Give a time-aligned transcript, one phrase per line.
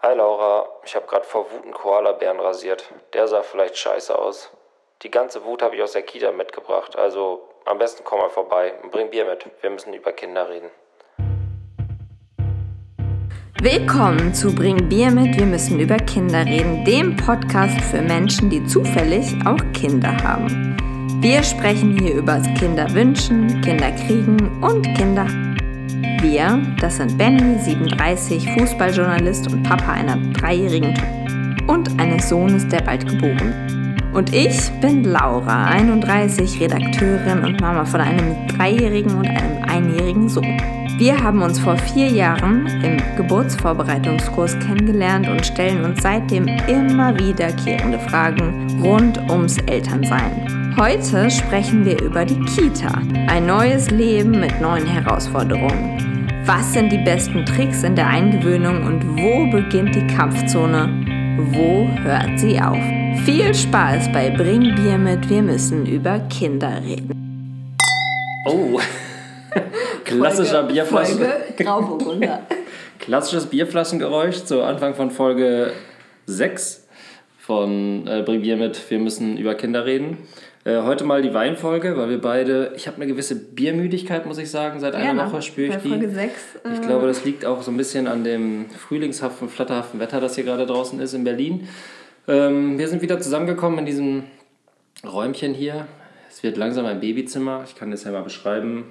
[0.00, 2.88] Hi Laura, ich habe gerade vor Wut einen Koalabären rasiert.
[3.14, 4.48] Der sah vielleicht scheiße aus.
[5.02, 8.74] Die ganze Wut habe ich aus der Kita mitgebracht, also am besten komm mal vorbei
[8.80, 9.44] und bring Bier mit.
[9.60, 10.70] Wir müssen über Kinder reden.
[13.60, 18.64] Willkommen zu Bring Bier mit, wir müssen über Kinder reden, dem Podcast für Menschen, die
[18.66, 20.76] zufällig auch Kinder haben.
[21.20, 25.26] Wir sprechen hier über Kinderwünschen, Kinderkriegen und Kinder.
[26.20, 31.18] Wir, das sind Benny, 37, Fußballjournalist und Papa einer dreijährigen Tochter
[31.68, 33.96] und eines Sohnes, der bald geboren.
[34.12, 40.60] Und ich bin Laura, 31, Redakteurin und Mama von einem dreijährigen und einem einjährigen Sohn.
[40.98, 48.00] Wir haben uns vor vier Jahren im Geburtsvorbereitungskurs kennengelernt und stellen uns seitdem immer wiederkehrende
[48.00, 50.67] Fragen rund ums Elternsein.
[50.80, 53.02] Heute sprechen wir über die Kita.
[53.26, 55.98] Ein neues Leben mit neuen Herausforderungen.
[56.44, 60.88] Was sind die besten Tricks in der Eingewöhnung und wo beginnt die Kampfzone?
[61.50, 62.78] Wo hört sie auf?
[63.24, 67.76] Viel Spaß bei Bring Bier mit, wir müssen über Kinder reden.
[68.46, 68.78] Oh,
[70.04, 71.18] klassischer Folge, Bierflaschen.
[71.18, 72.46] Folge Grauburgunder.
[73.00, 75.72] Klassisches Bierflaschengeräusch zu Anfang von Folge
[76.26, 76.86] 6
[77.38, 80.18] von äh, Bring Bier mit, wir müssen über Kinder reden.
[80.68, 84.50] Äh, heute mal die Weinfolge, weil wir beide, ich habe eine gewisse Biermüdigkeit, muss ich
[84.50, 85.88] sagen, seit einer Ja, Woche spüre ich bei die.
[85.88, 86.32] Folge 6.
[86.74, 90.44] Ich glaube, das liegt auch so ein bisschen an dem frühlingshaften, flatterhaften Wetter, das hier
[90.44, 91.68] gerade draußen ist in Berlin.
[92.26, 94.24] Ähm, wir sind wieder zusammengekommen in diesem
[95.10, 95.86] Räumchen hier.
[96.28, 97.62] Es wird langsam ein Babyzimmer.
[97.64, 98.84] Ich kann das ja mal beschreiben.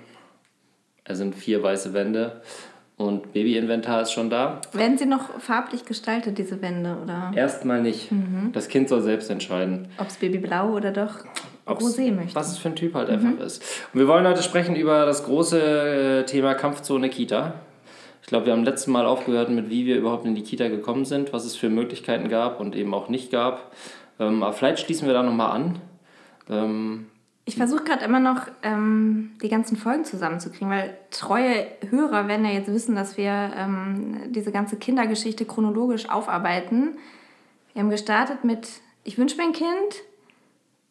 [1.04, 2.42] Es sind vier weiße Wände
[2.98, 4.60] und Babyinventar ist schon da.
[4.74, 6.98] Werden sie noch farblich gestaltet, diese Wände?
[7.04, 8.12] Oder Erstmal nicht.
[8.12, 8.50] Mhm.
[8.54, 9.90] Das Kind soll selbst entscheiden.
[10.00, 11.20] ob es Babyblau oder doch
[11.70, 12.36] Rosé möchte?
[12.36, 13.14] Was es für ein Typ halt Mhm.
[13.28, 13.64] einfach ist.
[13.94, 17.54] Und wir wollen heute sprechen über das große äh, Thema Kampfzone Kita.
[18.22, 21.06] Ich glaube, wir haben letztes Mal aufgehört mit, wie wir überhaupt in die Kita gekommen
[21.06, 23.72] sind, was es für Möglichkeiten gab und eben auch nicht gab.
[24.20, 25.80] Ähm, aber vielleicht schließen wir da nochmal an.
[26.50, 27.06] Ähm,
[27.46, 32.52] Ich versuche gerade immer noch, ähm, die ganzen Folgen zusammenzukriegen, weil treue Hörer werden ja
[32.52, 36.98] jetzt wissen, dass wir ähm, diese ganze Kindergeschichte chronologisch aufarbeiten.
[37.74, 38.68] Wir haben gestartet mit
[39.06, 39.68] Ich wünsche mir ein Kind,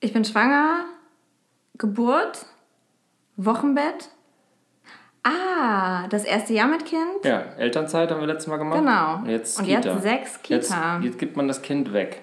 [0.06, 0.84] ich bin schwanger,
[1.78, 2.46] Geburt,
[3.36, 4.08] Wochenbett.
[5.24, 7.24] Ah, das erste Jahr mit Kind.
[7.24, 8.78] ja, Elternzeit haben wir letztes Mal gemacht.
[8.78, 9.16] Genau.
[9.16, 10.54] Und jetzt, Und jetzt sechs Kita.
[10.54, 12.22] Jetzt, jetzt gibt man das Kind weg.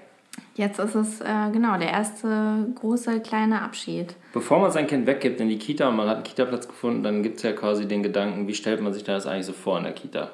[0.55, 4.15] Jetzt ist es äh, genau der erste große kleine Abschied.
[4.31, 7.21] Bevor man sein Kind weggibt in die Kita und man hat einen Kita-Platz gefunden, dann
[7.21, 9.83] gibt es ja quasi den Gedanken, wie stellt man sich das eigentlich so vor in
[9.83, 10.31] der Kita?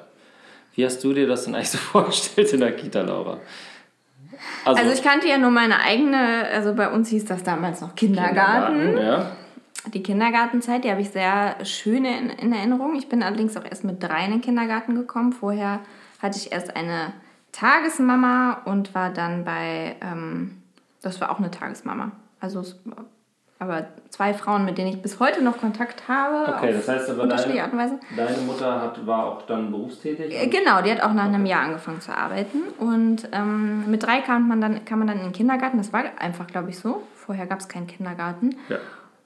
[0.74, 3.40] Wie hast du dir das denn eigentlich so vorgestellt in der Kita, Laura?
[4.64, 8.96] Also ich kannte ja nur meine eigene, also bei uns hieß das damals noch Kindergarten.
[8.96, 9.32] Ja.
[9.94, 12.94] Die Kindergartenzeit, die habe ich sehr schön in, in Erinnerung.
[12.96, 15.32] Ich bin allerdings auch erst mit drei in den Kindergarten gekommen.
[15.32, 15.80] Vorher
[16.20, 17.12] hatte ich erst eine
[17.52, 20.62] Tagesmama und war dann bei, ähm,
[21.02, 22.12] das war auch eine Tagesmama.
[22.40, 22.78] Also es,
[23.60, 26.54] aber zwei Frauen, mit denen ich bis heute noch Kontakt habe.
[26.56, 28.00] Okay, das heißt aber unterschiedliche deine, Art und Weise.
[28.16, 30.34] deine Mutter hat, war auch dann berufstätig?
[30.34, 32.62] Äh, Genau, die hat auch nach einem Jahr angefangen zu arbeiten.
[32.78, 35.76] Und ähm, mit drei kam man, dann, kam man dann in den Kindergarten.
[35.76, 37.02] Das war einfach, glaube ich, so.
[37.14, 38.56] Vorher gab es keinen Kindergarten.
[38.70, 38.78] Ja.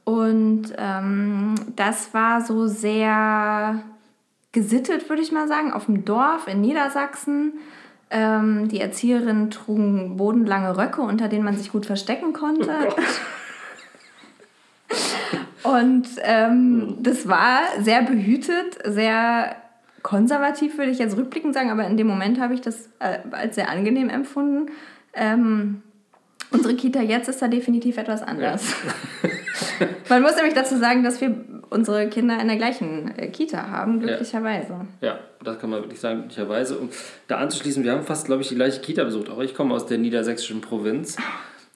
[0.03, 3.85] Und ähm, das war so sehr
[4.51, 7.53] gesittet, würde ich mal sagen, auf dem Dorf in Niedersachsen.
[8.11, 12.73] Ähm, die Erzieherinnen trugen bodenlange Röcke, unter denen man sich gut verstecken konnte.
[15.63, 19.57] Und ähm, das war sehr behütet, sehr
[20.03, 23.55] konservativ, würde ich jetzt rückblickend sagen, aber in dem Moment habe ich das äh, als
[23.55, 24.71] sehr angenehm empfunden.
[25.15, 25.83] Ähm,
[26.51, 28.75] unsere Kita jetzt ist da definitiv etwas anders.
[30.11, 31.35] Man muss nämlich dazu sagen, dass wir
[31.71, 34.77] unsere Kinder in der gleichen äh, Kita haben, glücklicherweise.
[35.01, 36.79] Ja, das kann man wirklich sagen, glücklicherweise.
[36.79, 36.91] Um
[37.27, 39.31] da anzuschließen, wir haben fast, glaube ich, die gleiche Kita besucht.
[39.31, 41.17] Auch ich komme aus der niedersächsischen Provinz.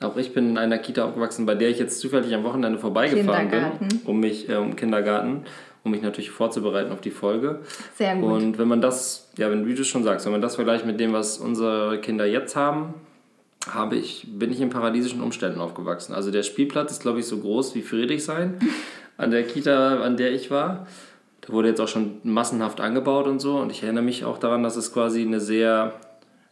[0.01, 3.51] Auch ich bin in einer Kita aufgewachsen, bei der ich jetzt zufällig am Wochenende vorbeigefahren
[3.51, 5.43] bin, um mich, äh, um Kindergarten,
[5.83, 7.61] um mich natürlich vorzubereiten auf die Folge.
[7.97, 8.31] Sehr gut.
[8.31, 11.01] Und wenn man das, ja, wenn wie du schon sagst, wenn man das vergleicht mit
[11.01, 12.95] dem, was unsere Kinder jetzt haben,
[13.69, 16.15] habe ich, bin ich in paradiesischen Umständen aufgewachsen.
[16.15, 18.59] Also der Spielplatz ist, glaube ich, so groß wie Friedrichshain
[19.17, 20.87] an der Kita, an der ich war.
[21.41, 23.57] Da wurde jetzt auch schon massenhaft angebaut und so.
[23.59, 25.95] Und ich erinnere mich auch daran, dass es quasi eine sehr,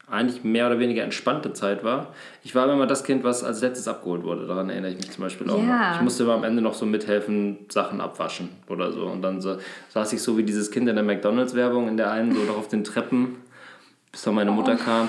[0.09, 2.09] eigentlich mehr oder weniger entspannte Zeit war.
[2.45, 4.47] Ich war immer das Kind, was als letztes abgeholt wurde.
[4.47, 5.91] Daran erinnere ich mich zum Beispiel auch Ja.
[5.91, 5.97] noch.
[5.97, 9.07] Ich musste immer am Ende noch so mithelfen, Sachen abwaschen oder so.
[9.07, 9.57] Und dann so,
[9.89, 12.69] saß ich so wie dieses Kind in der McDonalds-Werbung in der einen, so noch auf
[12.69, 13.37] den Treppen,
[14.13, 15.09] bis dann meine Mutter kam.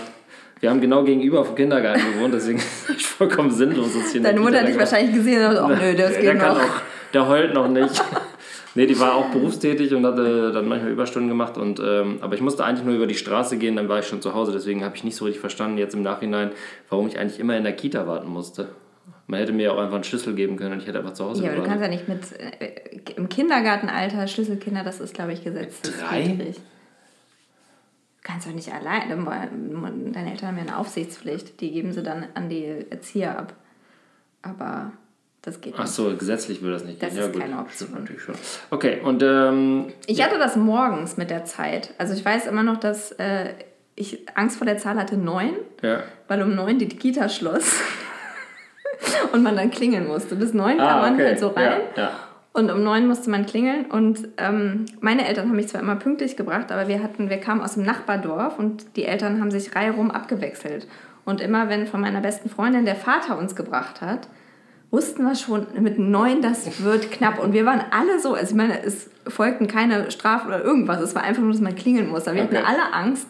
[0.59, 2.57] Wir haben genau gegenüber vom Kindergarten gewohnt, deswegen
[2.87, 5.57] ist es vollkommen sinnlos, dass hier in der Deine Mutter hat dich wahrscheinlich gesehen und
[5.57, 6.63] oh nö, das der geht kann noch.
[6.63, 6.81] auch,
[7.13, 8.03] der heult noch nicht.
[8.77, 11.57] Nee, die war auch berufstätig und hatte dann manchmal Überstunden gemacht.
[11.57, 14.21] Und, ähm, aber ich musste eigentlich nur über die Straße gehen, dann war ich schon
[14.21, 14.51] zu Hause.
[14.51, 16.51] Deswegen habe ich nicht so richtig verstanden jetzt im Nachhinein,
[16.89, 18.69] warum ich eigentlich immer in der Kita warten musste.
[19.25, 21.43] Man hätte mir auch einfach einen Schlüssel geben können und ich hätte einfach zu Hause
[21.43, 21.81] Ja, aber du gewartet.
[21.91, 26.07] kannst ja nicht mit äh, im Kindergartenalter Schlüsselkinder, das ist, glaube ich, gesetzeswidrig.
[26.07, 26.53] drei?
[28.21, 29.09] Du kannst doch nicht allein.
[30.13, 31.61] Deine Eltern haben ja eine Aufsichtspflicht.
[31.61, 33.53] Die geben sie dann an die Erzieher ab.
[34.43, 34.91] Aber
[35.47, 35.93] das geht Ach nicht.
[35.93, 37.19] so, gesetzlich würde das nicht Das gehen.
[37.19, 37.41] ist ja, gut.
[37.41, 37.89] keine Option.
[37.93, 38.35] Natürlich schon.
[38.69, 41.93] Okay, und ähm, Ich hatte das morgens mit der Zeit.
[41.97, 43.53] Also ich weiß immer noch, dass äh,
[43.95, 46.01] ich Angst vor der Zahl hatte neun, ja.
[46.27, 47.73] weil um neun die Kita schloss.
[49.31, 50.35] und man dann klingeln musste.
[50.35, 51.25] Bis neun kam Ah, man okay.
[51.27, 51.81] halt so rein.
[51.95, 52.11] Ja, ja.
[52.53, 53.85] Und um neun musste man klingeln.
[53.85, 57.61] Und ähm, meine Eltern haben mich zwar immer pünktlich gebracht, aber wir hatten, wir kamen
[57.61, 60.87] aus dem Nachbardorf und die Eltern haben sich reihum abgewechselt.
[61.23, 64.27] Und immer wenn von meiner besten Freundin der Vater uns gebracht hat,
[64.91, 67.39] wussten wir schon mit neun, das wird knapp.
[67.43, 71.01] Und wir waren alle so, also ich meine, es folgten keine Strafen oder irgendwas.
[71.01, 72.29] Es war einfach nur, dass man klingeln musste.
[72.31, 72.57] Aber wir Okay.
[72.57, 73.27] hatten alle Angst.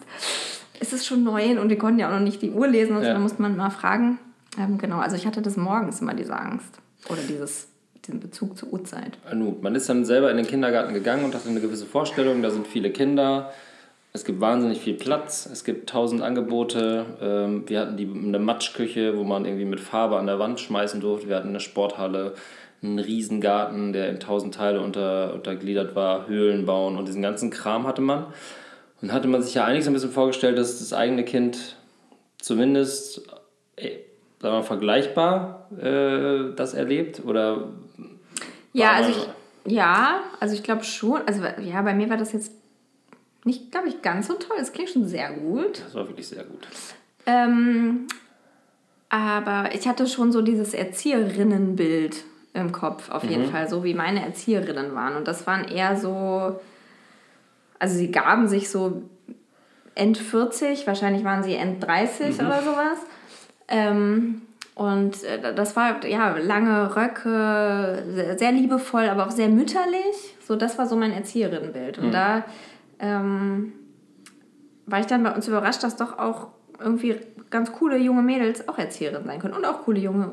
[0.80, 2.94] Es ist schon neun und wir konnten ja auch noch nicht die Uhr lesen.
[2.96, 3.14] Also Ja.
[3.14, 4.18] da musste man mal fragen.
[4.58, 6.78] Ähm, genau, also ich hatte das morgens immer, diese Angst.
[7.08, 7.68] Oder dieses,
[8.06, 9.18] diesen Bezug zur Uhrzeit.
[9.60, 12.66] Man ist dann selber in den Kindergarten gegangen und hatte eine gewisse Vorstellung, da sind
[12.68, 13.52] viele Kinder,
[14.18, 17.06] es gibt wahnsinnig viel Platz, es gibt tausend Angebote.
[17.22, 21.00] Ähm, wir hatten die, eine Matschküche, wo man irgendwie mit Farbe an der Wand schmeißen
[21.00, 21.28] durfte.
[21.28, 22.34] Wir hatten eine Sporthalle,
[22.82, 27.86] einen Riesengarten, der in tausend Teile unter, untergliedert war, Höhlen bauen und diesen ganzen Kram
[27.86, 28.26] hatte man.
[29.00, 31.76] Und hatte man sich ja eigentlich so ein bisschen vorgestellt, dass das eigene Kind
[32.38, 33.22] zumindest
[33.76, 33.98] äh,
[34.40, 37.68] sagen wir mal, vergleichbar äh, das erlebt oder
[38.72, 41.20] Ja, also ich, ja, also ich glaube schon.
[41.26, 42.57] Also ja, bei mir war das jetzt
[43.44, 44.56] nicht, glaube ich, ganz so toll.
[44.60, 45.82] Es klingt schon sehr gut.
[45.84, 46.66] Das war wirklich sehr gut.
[47.26, 48.06] Ähm,
[49.08, 52.24] aber ich hatte schon so dieses Erzieherinnenbild
[52.54, 55.16] im Kopf, auf jeden Fall, so wie meine Erzieherinnen waren.
[55.16, 56.58] Und das waren eher so,
[57.78, 59.02] also sie gaben sich so
[59.94, 62.98] End 40, wahrscheinlich waren sie End 30 oder sowas.
[63.68, 64.42] Ähm,
[64.74, 70.36] und äh, das war ja lange Röcke, sehr, sehr liebevoll, aber auch sehr mütterlich.
[70.46, 71.98] So, das war so mein Erzieherinnenbild.
[71.98, 72.44] Und da
[73.00, 73.72] ähm,
[74.86, 76.48] war ich dann bei uns überrascht, dass doch auch
[76.80, 77.16] irgendwie
[77.50, 79.54] ganz coole junge Mädels auch Erzieherinnen sein können.
[79.54, 80.26] Und auch coole junge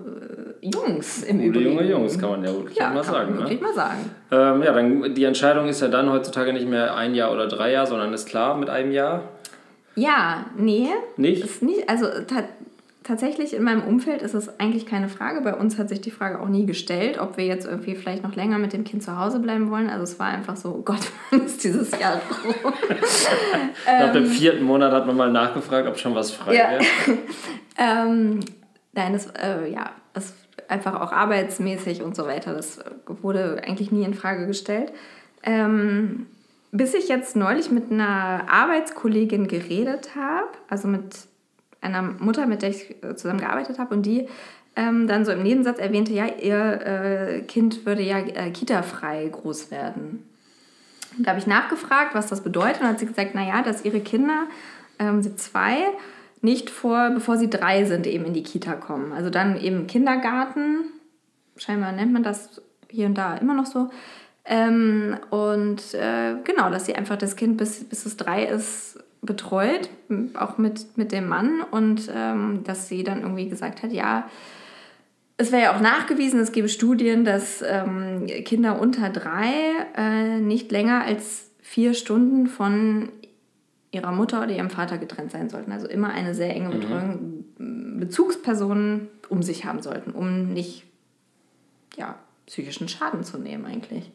[0.62, 1.70] äh, Jungs im Gute Übrigen.
[1.72, 3.38] junge Jungs, kann man ja wirklich Ja, mal sagen.
[3.38, 3.68] wirklich Ne?
[3.68, 4.00] mal sagen.
[4.32, 7.72] Ähm, ja, dann, die Entscheidung ist ja dann heutzutage nicht mehr ein Jahr oder drei
[7.72, 9.24] Jahre, sondern ist klar mit einem Jahr.
[9.96, 10.90] Ja, nee.
[11.18, 11.44] Nicht?
[11.46, 12.08] Ist nicht also
[13.06, 15.42] tatsächlich in meinem Umfeld ist es eigentlich keine Frage.
[15.42, 18.36] Bei uns hat sich die Frage auch nie gestellt, ob wir jetzt irgendwie vielleicht noch
[18.36, 19.90] länger mit dem Kind zu Hause bleiben wollen.
[19.90, 22.74] Also es war einfach so, oh Gott, wann ist dieses Jahr rum?
[23.86, 26.56] Nach dem vierten Monat hat man mal nachgefragt, ob schon was frei.
[26.56, 26.72] Ja.
[26.72, 26.84] wäre.
[27.78, 28.40] Ähm,
[28.94, 30.34] nein, das, äh, ja, das
[30.70, 34.94] einfach auch arbeitsmäßig und so weiter, das wurde eigentlich nie in Frage gestellt.
[35.44, 36.28] Ähm,
[36.72, 41.28] bis ich jetzt neulich mit einer Arbeitskollegin geredet habe, also mit
[41.86, 44.28] einer Mutter, mit der ich äh, zusammen gearbeitet habe, und die
[44.76, 49.72] ähm, dann so im Nebensatz erwähnte, ja, ihr äh, Kind würde ja äh, kitafrei groß
[49.72, 50.28] werden.
[51.18, 52.82] Und da habe ich nachgefragt, was das bedeutet.
[52.82, 54.48] Und hat sie gesagt, naja, dass ihre Kinder,
[55.00, 55.78] ähm, sie zwei,
[56.42, 59.14] nicht vor, bevor sie drei sind, eben in die Kita kommen.
[59.14, 60.86] Also dann eben Kindergarten,
[61.56, 63.90] scheinbar nennt man das hier und da immer noch so.
[64.44, 69.90] Ähm, und äh, genau, dass sie einfach das Kind, bis, bis es drei ist, betreut,
[70.34, 71.62] auch mit, mit dem Mann.
[71.72, 74.30] Und ähm, dass sie dann irgendwie gesagt hat, ja,
[75.38, 79.52] es wäre ja auch nachgewiesen, es gäbe Studien, dass ähm, Kinder unter drei
[79.96, 83.10] äh, nicht länger als vier Stunden von
[83.92, 85.72] ihrer Mutter oder ihrem Vater getrennt sein sollten.
[85.72, 90.84] Also immer eine sehr enge Betreuung, Bezugspersonen um sich haben sollten, um nicht
[91.98, 94.12] ja, psychischen Schaden zu nehmen eigentlich.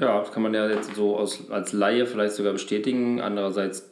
[0.00, 3.20] Ja, das kann man ja jetzt so aus, als Laie vielleicht sogar bestätigen.
[3.20, 3.88] Andererseits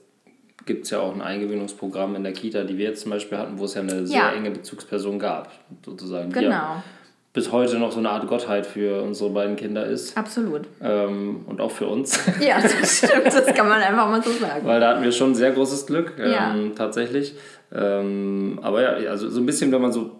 [0.64, 3.58] gibt es ja auch ein Eingewöhnungsprogramm in der Kita, die wir jetzt zum Beispiel hatten,
[3.58, 4.32] wo es ja eine sehr Ja.
[4.32, 5.50] enge Bezugsperson gab,
[5.84, 6.30] sozusagen.
[6.30, 6.82] Die ja Genau,
[7.32, 10.16] bis heute noch so eine Art Gottheit für unsere beiden Kinder ist.
[10.16, 10.62] absolut.
[10.80, 12.18] Ähm, und auch für uns.
[12.40, 14.66] Ja, das stimmt, das kann man einfach mal so sagen.
[14.66, 16.54] Weil da hatten wir schon sehr großes Glück, ähm, Ja.
[16.74, 17.34] tatsächlich.
[17.74, 20.10] Ähm, aber ja, also so ein bisschen, wenn man so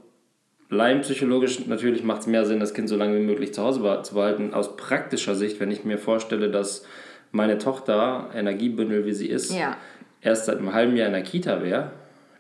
[0.71, 4.15] laienpsychologisch, natürlich macht es mehr Sinn, das Kind so lange wie möglich zu Hause zu
[4.15, 4.53] behalten.
[4.55, 6.85] Aus praktischer Sicht, wenn ich mir vorstelle, dass
[7.33, 9.77] meine Tochter, Energiebündel wie sie ist, Ja.
[10.23, 11.91] erst seit einem halben Jahr in der Kita wäre,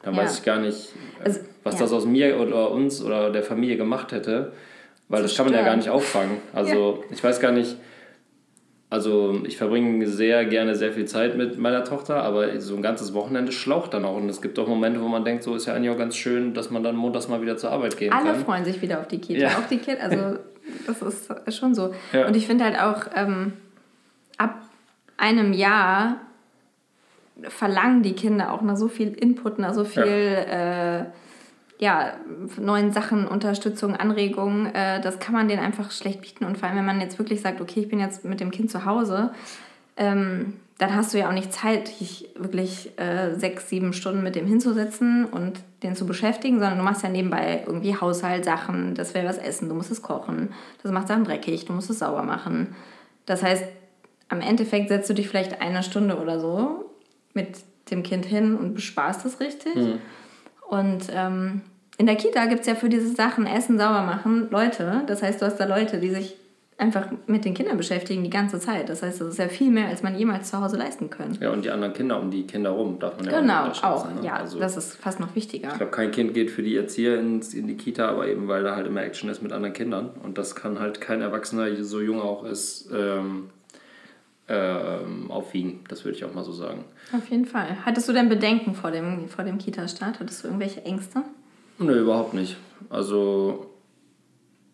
[0.02, 0.22] dann Ja.
[0.22, 1.80] weiß ich gar nicht, äh, Also, was ja.
[1.80, 4.52] das aus mir oder uns oder der Familie gemacht hätte,
[5.08, 6.38] weil das kann man ja gar nicht auffangen.
[6.52, 7.76] Also ich weiß gar nicht,
[8.88, 13.14] also ich verbringe sehr gerne sehr viel Zeit mit meiner Tochter, aber so ein ganzes
[13.14, 14.16] Wochenende schlaucht dann auch.
[14.16, 16.54] Und es gibt auch Momente, wo man denkt, so ist ja eigentlich auch ganz schön,
[16.54, 18.44] dass man dann montags mal wieder zur Arbeit gehen Alle kann.
[18.44, 19.40] freuen sich wieder auf die Kita.
[19.40, 19.48] Ja.
[19.58, 20.38] Auch die Kinder, also
[20.86, 21.94] Das ist schon so.
[22.12, 22.26] Ja.
[22.26, 23.54] Und ich finde halt auch, ähm,
[24.38, 24.62] ab
[25.16, 26.20] einem Jahr
[27.48, 31.04] verlangen die Kinder auch nach so viel Input, nach so viel äh,
[31.78, 32.14] ja,
[32.58, 34.74] neuen Sachen, Unterstützung, Anregungen.
[34.74, 36.44] Äh, das kann man denen einfach schlecht bieten.
[36.44, 38.70] Und vor allem, wenn man jetzt wirklich sagt, okay, ich bin jetzt mit dem Kind
[38.70, 39.32] zu Hause,
[39.96, 44.36] ähm, dann hast du ja auch nicht Zeit, dich wirklich äh, sechs, sieben Stunden mit
[44.36, 49.24] dem hinzusetzen und den zu beschäftigen, sondern du machst ja nebenbei irgendwie Haushaltssachen, das will
[49.24, 50.50] was essen, du musst es kochen,
[50.82, 52.74] das macht dann dreckig, du musst es sauber machen.
[53.24, 53.64] Das heißt,
[54.28, 56.90] am Endeffekt setzt du dich vielleicht eine Stunde oder so
[57.32, 57.58] mit
[57.90, 59.74] dem Kind hin und besparst es richtig.
[60.68, 61.62] Und ähm,
[61.98, 65.02] in der Kita gibt es ja für diese Sachen, Essen, sauber machen, Leute.
[65.06, 66.36] Das heißt, du hast da Leute, die sich
[66.78, 68.90] einfach mit den Kindern beschäftigen die ganze Zeit.
[68.90, 71.42] Das heißt, das ist ja viel mehr, als man jemals zu Hause leisten könnte.
[71.42, 73.82] Ja, und die anderen Kinder um die Kinder rum darf man ja Genau, auch nicht
[73.84, 74.04] auch.
[74.14, 74.20] ne?
[74.22, 75.68] Ja, Also, das ist fast noch wichtiger.
[75.70, 78.62] ich glaube, kein Kind geht für die Erzieher ins, in die Kita, aber eben weil
[78.62, 80.10] da halt immer Action ist mit anderen Kindern.
[80.22, 83.48] Und das kann halt kein Erwachsener, so jung auch ist, ähm,
[84.48, 85.80] ähm, aufwiegen.
[85.88, 86.84] Das würde ich auch mal so sagen.
[87.12, 87.84] Auf jeden Fall.
[87.84, 90.20] Hattest du denn Bedenken vor dem, vor dem Kita-Start?
[90.20, 91.22] Hattest du irgendwelche Ängste?
[91.78, 92.56] Nö, überhaupt nicht.
[92.88, 93.66] Also,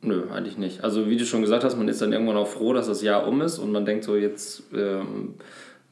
[0.03, 0.85] nö, eigentlich nicht.
[0.85, 3.27] Also, wie du schon gesagt hast, man ist dann irgendwann auch froh, dass das Jahr
[3.27, 5.35] um ist und man denkt so jetzt, ähm,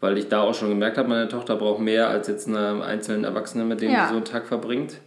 [0.00, 3.26] weil ich da auch schon gemerkt habe, meine Tochter braucht mehr als jetzt eine einzelne
[3.26, 4.04] Erwachsene, mit dem Ja.
[4.04, 4.98] sie so einen Tag verbringt.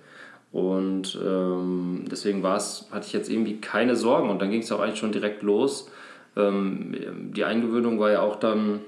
[0.51, 4.79] Und ähm, deswegen war's, hatte ich jetzt irgendwie keine Sorgen und dann ging es auch
[4.81, 5.89] eigentlich schon direkt los.
[6.35, 8.81] Ähm, die Eingewöhnung war ja auch dann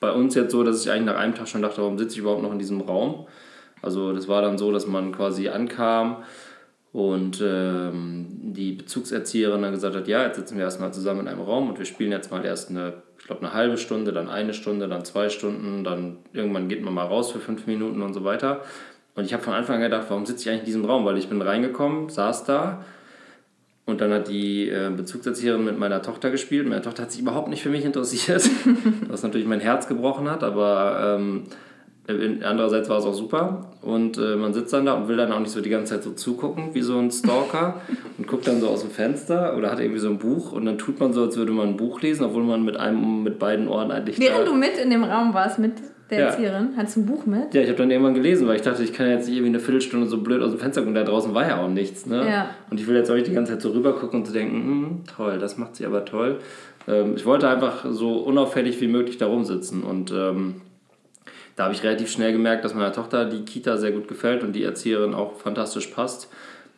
[0.00, 2.20] bei uns jetzt so, dass ich eigentlich nach einem Tag schon dachte, warum sitze ich
[2.20, 3.26] überhaupt noch in diesem Raum?
[3.82, 6.24] Also das war dann so, dass man quasi ankam
[6.92, 11.42] und ähm, die Bezugserzieherin dann gesagt hat, ja, jetzt sitzen wir erstmal zusammen in einem
[11.42, 14.54] Raum und wir spielen jetzt mal erst eine, ich glaube, eine halbe Stunde, dann eine
[14.54, 18.24] Stunde, dann zwei Stunden, dann irgendwann geht man mal raus für fünf Minuten und so
[18.24, 18.62] weiter.
[19.16, 21.04] Und ich habe von Anfang an gedacht, warum sitze ich eigentlich in diesem Raum?
[21.04, 22.84] Weil ich bin reingekommen, saß da
[23.86, 26.66] und dann hat die äh, Bezugserzieherin mit meiner Tochter gespielt.
[26.66, 28.48] Meine Tochter hat sich überhaupt nicht für mich interessiert,
[29.08, 31.44] was natürlich mein Herz gebrochen hat, aber ähm,
[32.42, 33.70] andererseits war es auch super.
[33.82, 36.02] Und äh, man sitzt dann da und will dann auch nicht so die ganze Zeit
[36.02, 37.80] so zugucken wie so ein Stalker
[38.18, 40.78] und guckt dann so aus dem Fenster oder hat irgendwie so ein Buch und dann
[40.78, 43.68] tut man so, als würde man ein Buch lesen, obwohl man mit einem mit beiden
[43.68, 45.74] Ohren eigentlich Während du mit in dem Raum warst mit
[46.14, 46.26] der Ja.
[46.30, 47.54] Erzieherin, hattest du ein Buch mit?
[47.54, 49.60] ja, ich habe dann irgendwann gelesen, weil ich dachte, ich kann jetzt nicht irgendwie eine
[49.60, 52.06] Viertelstunde so blöd aus dem Fenster gucken, da draußen war ja auch nichts.
[52.06, 52.26] Ne?
[52.28, 52.50] Ja.
[52.70, 54.56] Und ich will jetzt auch nicht die ganze Zeit so rüber gucken und zu denken,
[54.56, 56.38] hm, toll, das macht sie aber toll.
[56.88, 60.60] Ähm, ich wollte einfach so unauffällig wie möglich da rumsitzen und ähm,
[61.56, 64.52] da habe ich relativ schnell gemerkt, dass meiner Tochter die Kita sehr gut gefällt und
[64.54, 66.28] die Erzieherin auch fantastisch passt.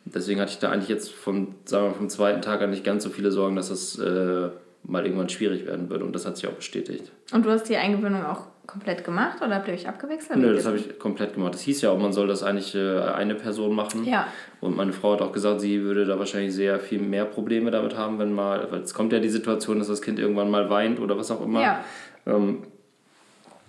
[0.05, 3.03] Deswegen hatte ich da eigentlich jetzt vom, sagen wir, vom zweiten Tag an nicht ganz
[3.03, 4.49] so viele Sorgen, dass das äh,
[4.83, 7.11] mal irgendwann schwierig werden würde und das hat sich auch bestätigt.
[7.33, 10.37] Und du hast die Eingewöhnung auch komplett gemacht oder habt ihr euch abgewechselt?
[10.37, 11.53] Nö, das habe ich komplett gemacht.
[11.53, 14.03] Das hieß ja auch, man soll das eigentlich äh, eine Person machen.
[14.03, 14.27] Ja.
[14.59, 17.95] Und meine Frau hat auch gesagt, sie würde da wahrscheinlich sehr viel mehr Probleme damit
[17.95, 20.99] haben, wenn mal, weil es kommt ja die Situation, dass das Kind irgendwann mal weint
[20.99, 21.61] oder was auch immer.
[21.61, 21.85] Ja.
[22.25, 22.63] Ähm,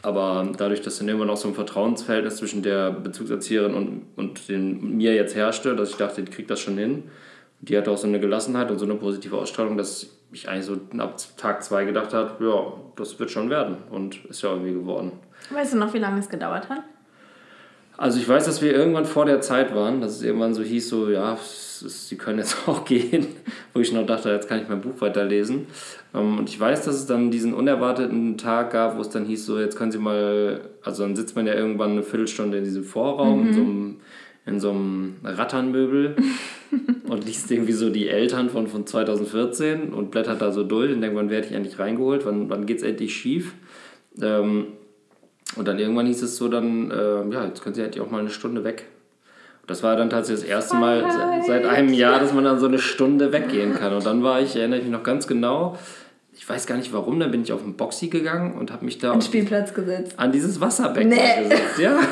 [0.02, 4.96] aber dadurch, dass dann irgendwann auch so ein Vertrauensverhältnis zwischen der Bezugserzieherin und, und den,
[4.96, 7.04] mir jetzt herrschte, dass ich dachte, die kriegt das schon hin.
[7.60, 10.78] Die hatte auch so eine Gelassenheit und so eine positive Ausstrahlung, dass ich eigentlich so
[10.98, 13.78] ab Tag zwei gedacht habe, ja, das wird schon werden.
[13.90, 15.12] Und ist ja irgendwie geworden.
[15.50, 16.82] Weißt du noch, wie lange es gedauert hat?
[17.96, 20.88] Also ich weiß, dass wir irgendwann vor der Zeit waren, dass es irgendwann so hieß,
[20.88, 23.26] so ja, ist, sie können jetzt auch gehen,
[23.74, 25.66] wo ich noch dachte, jetzt kann ich mein Buch weiterlesen.
[26.14, 29.46] Ähm, Und ich weiß, dass es dann diesen unerwarteten Tag gab, wo es dann hieß,
[29.46, 32.84] so jetzt können Sie mal, also dann sitzt man ja irgendwann eine Viertelstunde in diesem
[32.84, 34.00] Vorraum, in so einem,
[34.48, 36.16] in so einem Ratternmöbel
[37.08, 41.00] und liest irgendwie so die Eltern von, von 2014 und blättert da so durch und
[41.00, 43.52] denkt, wann werde ich endlich reingeholt, wann, wann geht es endlich schief.
[44.20, 44.66] Ähm,
[45.56, 48.20] und dann irgendwann hieß es so dann, äh, ja, jetzt können Sie halt auch mal
[48.20, 48.86] eine Stunde weg.
[49.66, 52.66] Das war dann tatsächlich das erste Mal se- seit einem Jahr, dass man dann so
[52.66, 53.92] eine Stunde weggehen kann.
[53.92, 55.76] Und dann war ich, erinnere ich mich noch ganz genau,
[56.34, 58.98] ich weiß gar nicht warum, dann bin ich auf den Boxy gegangen und habe mich
[58.98, 60.14] da An den Spielplatz gesetzt.
[60.18, 61.42] an dieses Wasserbecken Nee.
[61.42, 61.78] gesetzt.
[61.80, 61.98] Ja.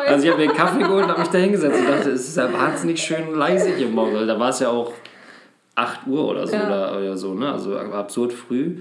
[0.00, 0.08] Bescheuert.
[0.10, 2.28] Also ich habe mir einen Kaffee geholt und habe mich da hingesetzt und dachte, es
[2.28, 4.14] ist ja wahnsinnig schön leise hier morgen.
[4.14, 4.92] Weil Da war es ja auch
[5.76, 6.66] 8 Uhr oder so, Ja.
[6.66, 7.52] oder, oder so, ne?
[7.52, 8.78] Also absurd früh.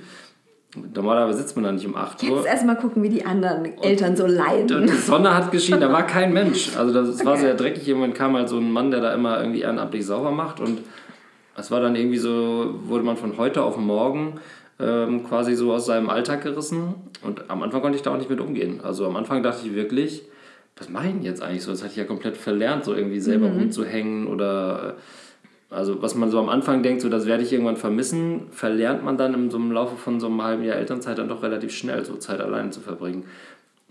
[0.94, 2.38] Normalerweise sitzt man da nicht um 8 Uhr.
[2.38, 4.82] Jetzt erstmal gucken, wie die anderen Eltern so leiden.
[4.82, 6.72] Und die Sonne hat geschienen, da war kein Mensch.
[6.78, 7.42] Also das war Okay.
[7.42, 7.88] sehr dreckig.
[7.88, 10.60] Irgendwann kam halt so ein Mann, der da immer irgendwie ehrenamtlich sauber macht.
[10.60, 10.80] Und
[11.58, 14.40] es war dann irgendwie so, wurde man von heute auf morgen
[14.80, 16.94] ähm, quasi so aus seinem Alltag gerissen.
[17.24, 18.80] Und am Anfang konnte ich da auch nicht mit umgehen.
[18.84, 20.24] Also am Anfang dachte ich wirklich,
[20.80, 21.72] was mache ich denn jetzt eigentlich so?
[21.72, 24.96] Das hatte ich ja komplett verlernt, so irgendwie selber rumzuhängen oder...
[25.72, 29.20] Also was man so am Anfang denkt, so das werde ich irgendwann vermissen, verlernt man
[29.20, 32.04] dann im, so im Laufe von so einem halben Jahr Elternzeit dann doch relativ schnell,
[32.04, 33.26] so Zeit alleine zu verbringen.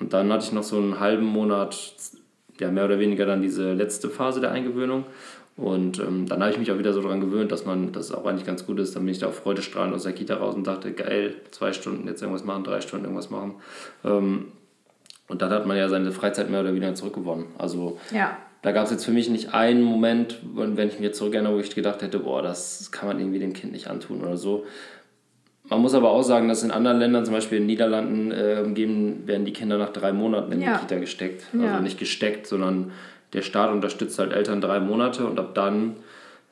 [0.01, 1.79] Und dann hatte ich noch so einen halben Monat,
[2.59, 5.05] ja mehr oder weniger dann diese letzte Phase der Eingewöhnung.
[5.57, 8.27] Und ähm, dann habe ich mich auch wieder so daran gewöhnt, dass man das auch
[8.27, 8.97] eigentlich ganz gut ist.
[8.97, 12.09] Dann bin ich da auch freudestrahlend aus der Kita raus und dachte, geil, zwei Stunden
[12.09, 13.55] jetzt irgendwas machen, drei Stunden irgendwas machen.
[14.05, 14.47] Ähm,
[15.29, 17.47] und dann hat man ja seine Freizeit mehr oder weniger zurückgewonnen.
[17.59, 18.37] Also Ja.
[18.63, 21.75] da gab es jetzt für mich nicht einen Moment, wenn ich mir zurückerinnere, wo ich
[21.75, 24.65] gedacht hätte, boah, das kann man irgendwie dem Kind nicht antun oder so.
[25.71, 28.63] Man muss aber auch sagen, dass in anderen Ländern, zum Beispiel in den Niederlanden, äh,
[28.65, 30.75] umgeben werden die Kinder nach drei Monaten in Ja.
[30.75, 31.45] die Kita gesteckt.
[31.53, 31.73] Ja.
[31.73, 32.93] Also nicht gesteckt, sondern
[33.35, 35.97] der Staat unterstützt halt Eltern drei Monate und ab dann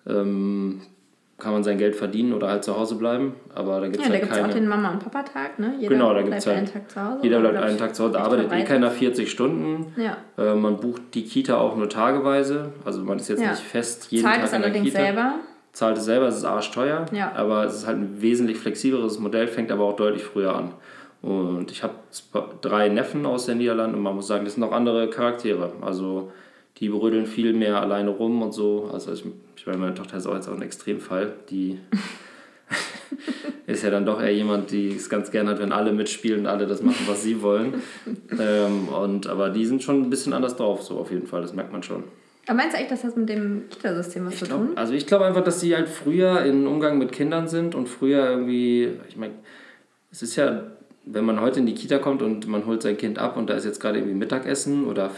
[0.06, 0.82] ähm,
[1.38, 3.34] kann man sein Geld verdienen oder halt zu Hause bleiben.
[3.54, 4.54] Aber da gibt es Ja, da halt gibt es auch keine.
[4.54, 5.74] den Mama- und Papa-Tag, ne?
[5.78, 7.18] Jeder Genau, da bleibt gibt's halt- einen Tag zu Hause.
[7.22, 9.92] Jeder bleibt einen Tag zu Hause, arbeitet eh keiner 40 Stunden.
[10.00, 10.16] Ja.
[10.42, 12.70] Äh, man bucht die Kita auch nur tageweise.
[12.86, 13.50] Also man ist jetzt Ja.
[13.50, 14.98] nicht fest jeden Zahlt Tag es in der allerdings Kita.
[15.04, 15.34] selber.
[15.72, 17.04] Zahlt es selber, es ist arschteuer.
[17.12, 17.32] Ja.
[17.36, 20.70] Aber es ist halt ein wesentlich flexibleres Modell, fängt aber auch deutlich früher an.
[21.20, 21.92] Und ich habe
[22.62, 25.72] drei Neffen aus den Niederlanden und man muss sagen, das sind auch andere Charaktere.
[25.82, 26.30] Also
[26.78, 28.90] die brödeln viel mehr alleine rum und so.
[28.92, 29.24] Also ich,
[29.56, 31.32] ich meine, meine Tochter ist auch jetzt auch ein Extremfall.
[31.50, 31.78] Die
[33.66, 36.46] ist ja dann doch eher jemand, die es ganz gern hat, wenn alle mitspielen und
[36.46, 37.82] alle das machen, was sie wollen.
[38.38, 41.54] ähm, und, aber die sind schon ein bisschen anders drauf, so auf jeden Fall, das
[41.54, 42.04] merkt man schon.
[42.46, 44.76] Aber meinst du echt, das hat mit dem Kitasystem was zu glaub, tun?
[44.76, 48.28] also ich glaube einfach, dass sie halt früher in Umgang mit Kindern sind und früher
[48.30, 49.34] irgendwie, ich meine,
[50.12, 50.62] es ist ja,
[51.04, 53.54] wenn man heute in die Kita kommt und man holt sein Kind ab und da
[53.54, 55.10] ist jetzt gerade irgendwie Mittagessen oder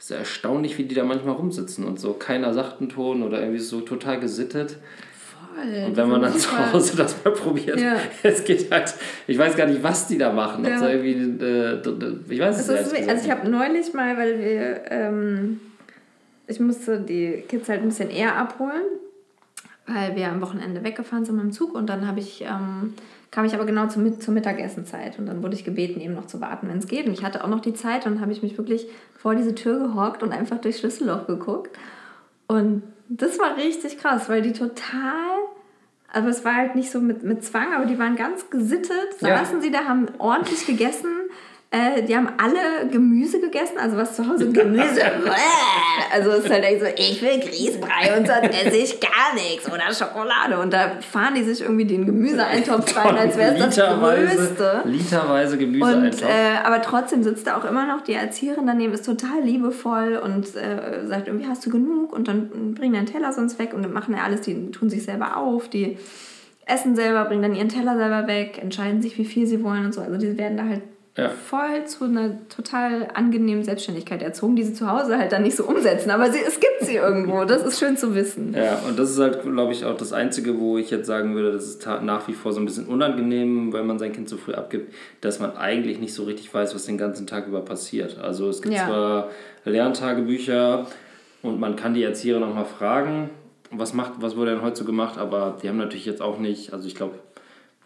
[0.00, 3.40] Festbar, ist erstaunlich, wie die da manchmal rumsitzen und so keiner sagt einen Ton oder
[3.40, 4.76] irgendwie so total gesittet.
[5.12, 5.84] Voll.
[5.86, 7.96] Und wenn man dann zu Hause das mal probiert, Ja.
[8.22, 8.94] es geht halt,
[9.26, 10.64] ich weiß gar nicht, was die da machen.
[10.64, 10.88] Ja.
[10.88, 11.80] irgendwie, äh,
[12.28, 15.60] ich weiß es ehrlich gesagt also ich habe neulich mal, weil wir, ähm,
[16.46, 18.84] ich musste die Kids halt ein bisschen eher abholen,
[19.86, 22.94] weil wir am Wochenende weggefahren sind mit dem Zug und dann habe ich, ähm,
[23.30, 26.26] kam ich aber genau zur, Mit- zur Mittagessenzeit und dann wurde ich gebeten, eben noch
[26.26, 27.06] zu warten, wenn es geht.
[27.06, 29.78] Und ich hatte auch noch die Zeit und habe ich mich wirklich vor diese Tür
[29.78, 31.76] gehockt und einfach durchs Schlüsselloch geguckt.
[32.48, 35.36] Und das war richtig krass, weil die total,
[36.12, 39.38] aber es war halt nicht so mit, mit Zwang, aber die waren ganz gesittet, Ja.
[39.38, 41.08] saßen sie da, haben ordentlich gegessen.
[41.72, 45.02] Äh, die haben alle Gemüse gegessen, also was zu Hause Gemüse.
[46.12, 49.70] also es ist halt echt so, ich will Grießbrei und sonst esse ich gar nichts
[49.70, 50.58] oder Schokolade.
[50.58, 54.82] Und da fahren die sich irgendwie den Gemüseeintopf rein, als wäre es das Größte.
[54.84, 59.06] literweise Gemüse Und, äh, aber trotzdem sitzt da auch immer noch die Erzieherin daneben, ist
[59.06, 62.12] total liebevoll und äh, sagt irgendwie, hast du genug?
[62.12, 65.04] Und dann bringen deinen Teller sonst weg und dann machen ja alles, die tun sich
[65.04, 65.98] selber auf, die
[66.66, 69.94] essen selber, bringen dann ihren Teller selber weg, entscheiden sich, wie viel sie wollen und
[69.94, 70.00] so.
[70.00, 70.82] Also die werden da halt
[71.16, 71.28] Ja.
[71.28, 75.64] voll zu einer total angenehmen Selbstständigkeit erzogen, die sie zu Hause halt dann nicht so
[75.64, 76.10] umsetzen.
[76.10, 77.44] Aber sie, es gibt sie irgendwo.
[77.44, 78.54] Das ist schön zu wissen.
[78.56, 81.52] Ja, und das ist halt, glaube ich, auch das Einzige, wo ich jetzt sagen würde,
[81.52, 84.54] das ist nach wie vor so ein bisschen unangenehm, weil man sein Kind zu früh
[84.54, 88.18] abgibt, dass man eigentlich nicht so richtig weiß, was den ganzen Tag über passiert.
[88.18, 88.86] Also es gibt Ja.
[88.86, 89.28] zwar
[89.64, 90.86] Lerntagebücher
[91.42, 93.30] und man kann die Erzieher noch mal fragen,
[93.72, 96.72] was, macht, was wurde denn heute so gemacht, aber die haben natürlich jetzt auch nicht,
[96.72, 97.14] also ich glaube,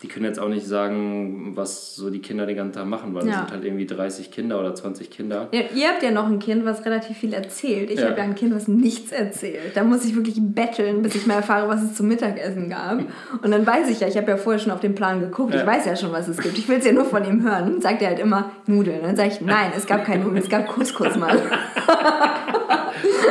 [0.05, 3.23] die können jetzt auch nicht sagen, was so die Kinder den ganzen Tag machen, weil
[3.23, 3.39] es Ja.
[3.39, 5.49] sind halt irgendwie 30 Kinder oder 20 Kinder.
[5.51, 7.91] Ja, ihr habt ja noch ein Kind, was relativ viel erzählt.
[7.91, 8.09] Ich Ja.
[8.11, 9.75] habe ja ein Kind, was nichts erzählt.
[9.75, 12.99] Da muss ich wirklich betteln, bis ich mal erfahre, was es zum Mittagessen gab.
[13.43, 15.55] Und dann weiß ich ja, ich habe ja vorher schon auf den Plan geguckt.
[15.55, 16.59] Ich weiß ja schon, was es gibt.
[16.59, 17.65] Ich will es ja nur von ihm hören.
[17.73, 19.01] Dann sagt er halt immer Nudeln.
[19.03, 21.41] Dann sage ich, nein, es gab keine Nudeln, es gab Couscous mal.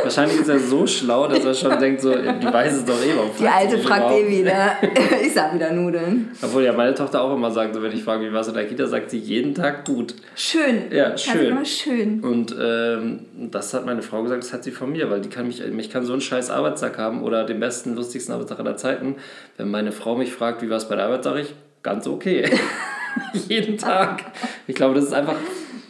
[0.02, 3.16] Wahrscheinlich ist er so schlau, dass er schon denkt, so, die weiß es doch eh.
[3.16, 4.76] warum Die Alte fragt eh wieder.
[5.24, 6.30] Ich sag wieder Nudeln.
[6.42, 8.54] Obwohl ja meine Tochter auch immer sagt, so, wenn ich frage, wie war es in
[8.54, 10.14] der Kita, sagt sie jeden Tag gut.
[10.34, 10.90] Schön.
[10.90, 11.46] Ja, schön.
[11.46, 12.20] immer schön.
[12.20, 15.46] Und ähm, das hat meine Frau gesagt, das hat sie von mir, weil die kann
[15.46, 19.16] mich, mich kann so einen scheiß Arbeitstag haben oder den besten, lustigsten Arbeitstag aller Zeiten.
[19.56, 22.50] Wenn meine Frau mich fragt, wie war es bei der Arbeit, sage ich, ganz okay.
[23.48, 24.24] jeden Tag.
[24.66, 25.36] Ich glaube, das ist einfach,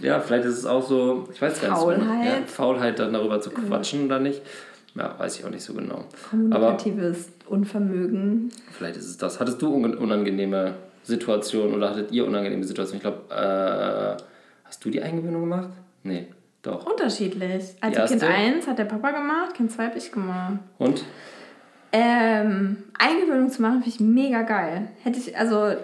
[0.05, 1.99] ja, vielleicht ist es auch so, ich weiß gar nicht.
[1.99, 2.05] genau.
[2.05, 2.27] Faulheit.
[2.27, 4.43] Ja, Faulheit, dann darüber zu quatschen oder nicht.
[4.95, 6.05] Ja, weiß ich auch nicht so genau.
[6.31, 8.51] Aber Kommunikatives Unvermögen.
[8.73, 9.40] Vielleicht ist es das.
[9.40, 12.99] Hattest du un- unangenehme Situationen oder hattet ihr unangenehme Situationen?
[12.99, 14.23] Ich glaube, äh,
[14.64, 15.71] hast du die Eingewöhnung gemacht?
[16.05, 16.29] Nee,
[16.62, 16.87] doch.
[16.87, 17.75] Unterschiedlich.
[17.81, 18.05] Also?
[18.07, 20.59] Kind 1 hat der Papa gemacht, Kind 2 habe ich gemacht.
[20.79, 21.05] Und?
[21.93, 24.88] Ähm, Eingewöhnung zu machen, finde ich mega geil.
[25.03, 25.75] Hätte ich, also,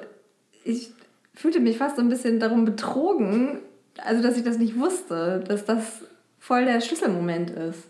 [0.65, 0.93] ich
[1.35, 3.59] fühlte mich fast so ein bisschen darum betrogen,
[4.07, 6.03] also dass ich das nicht wusste, dass das
[6.39, 7.85] voll der Schlüsselmoment ist.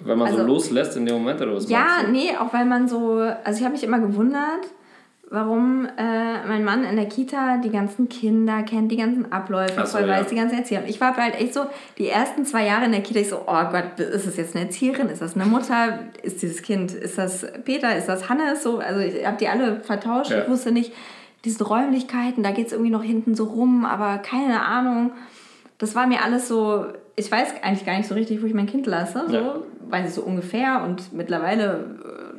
[0.00, 1.68] Wenn man so Also- loslässt in dem Moment oder was?
[1.70, 4.66] Ja, nee, auch weil man so, also ich habe mich immer gewundert,
[5.28, 9.98] warum äh, mein Mann in der Kita die ganzen Kinder kennt, die ganzen Abläufe, so,
[9.98, 10.14] voll ja.
[10.18, 10.84] weiß, die ganzen Erzieher.
[10.86, 11.62] Ich war halt echt so,
[11.98, 14.66] die ersten zwei Jahre in der Kita, ich so, oh Gott, ist es jetzt eine
[14.66, 18.78] Erzieherin, ist das eine Mutter, ist dieses Kind, ist das Peter, ist das Hannes, so,
[18.78, 20.42] also ich habe die alle vertauscht, Ja.
[20.42, 20.92] ich wusste nicht,
[21.44, 25.12] diese Räumlichkeiten, da geht es irgendwie noch hinten so rum, aber keine Ahnung.
[25.78, 26.86] Das war mir alles so,
[27.16, 29.54] ich weiß eigentlich gar nicht so richtig, wo ich mein Kind lasse, so, Ja.
[29.88, 31.84] weiß ich so ungefähr und mittlerweile,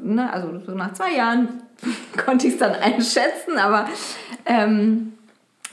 [0.04, 1.50] äh, ne, also so nach zwei Jahren
[2.26, 3.88] konnte ich es dann einschätzen, aber
[4.46, 5.14] ähm,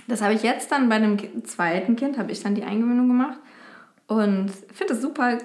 [0.07, 3.39] das habe ich jetzt dann bei dem zweiten Kind, habe ich dann die Eingewöhnung gemacht
[4.07, 5.39] und finde es super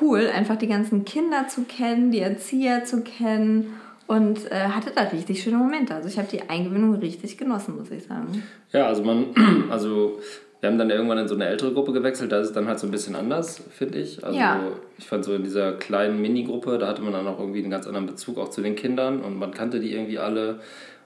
[0.00, 3.74] cool, einfach die ganzen Kinder zu kennen, die Erzieher zu kennen
[4.08, 5.94] und äh, hatte da richtig schöne Momente.
[5.94, 8.42] Also ich habe die Eingewöhnung richtig genossen, muss ich sagen.
[8.72, 9.26] Ja, also man,
[9.70, 10.18] also
[10.60, 12.78] wir haben dann irgendwann in so eine ältere Gruppe gewechselt, da ist es dann halt
[12.78, 14.22] so ein bisschen anders, finde ich.
[14.24, 14.60] Also Ja.
[14.98, 17.86] ich fand so in dieser kleinen Minigruppe, da hatte man dann auch irgendwie einen ganz
[17.86, 20.60] anderen Bezug auch zu den Kindern und man kannte die irgendwie alle.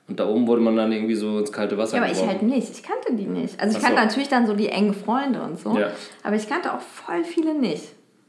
[0.06, 2.40] Und da oben wurde man dann irgendwie so ins kalte Wasser Ja, aber ich geworfen.
[2.40, 2.70] halt nicht.
[2.72, 3.58] Ich kannte die nicht.
[3.60, 3.86] Also ich so.
[3.86, 5.78] kannte natürlich dann so die engen Freunde und so.
[5.78, 5.90] Ja.
[6.22, 7.84] Aber ich kannte auch voll viele nicht.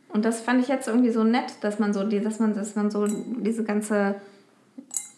[0.10, 2.76] Und das fand ich jetzt irgendwie so nett, dass man so die, dass man, dass
[2.76, 4.16] man so diese ganze,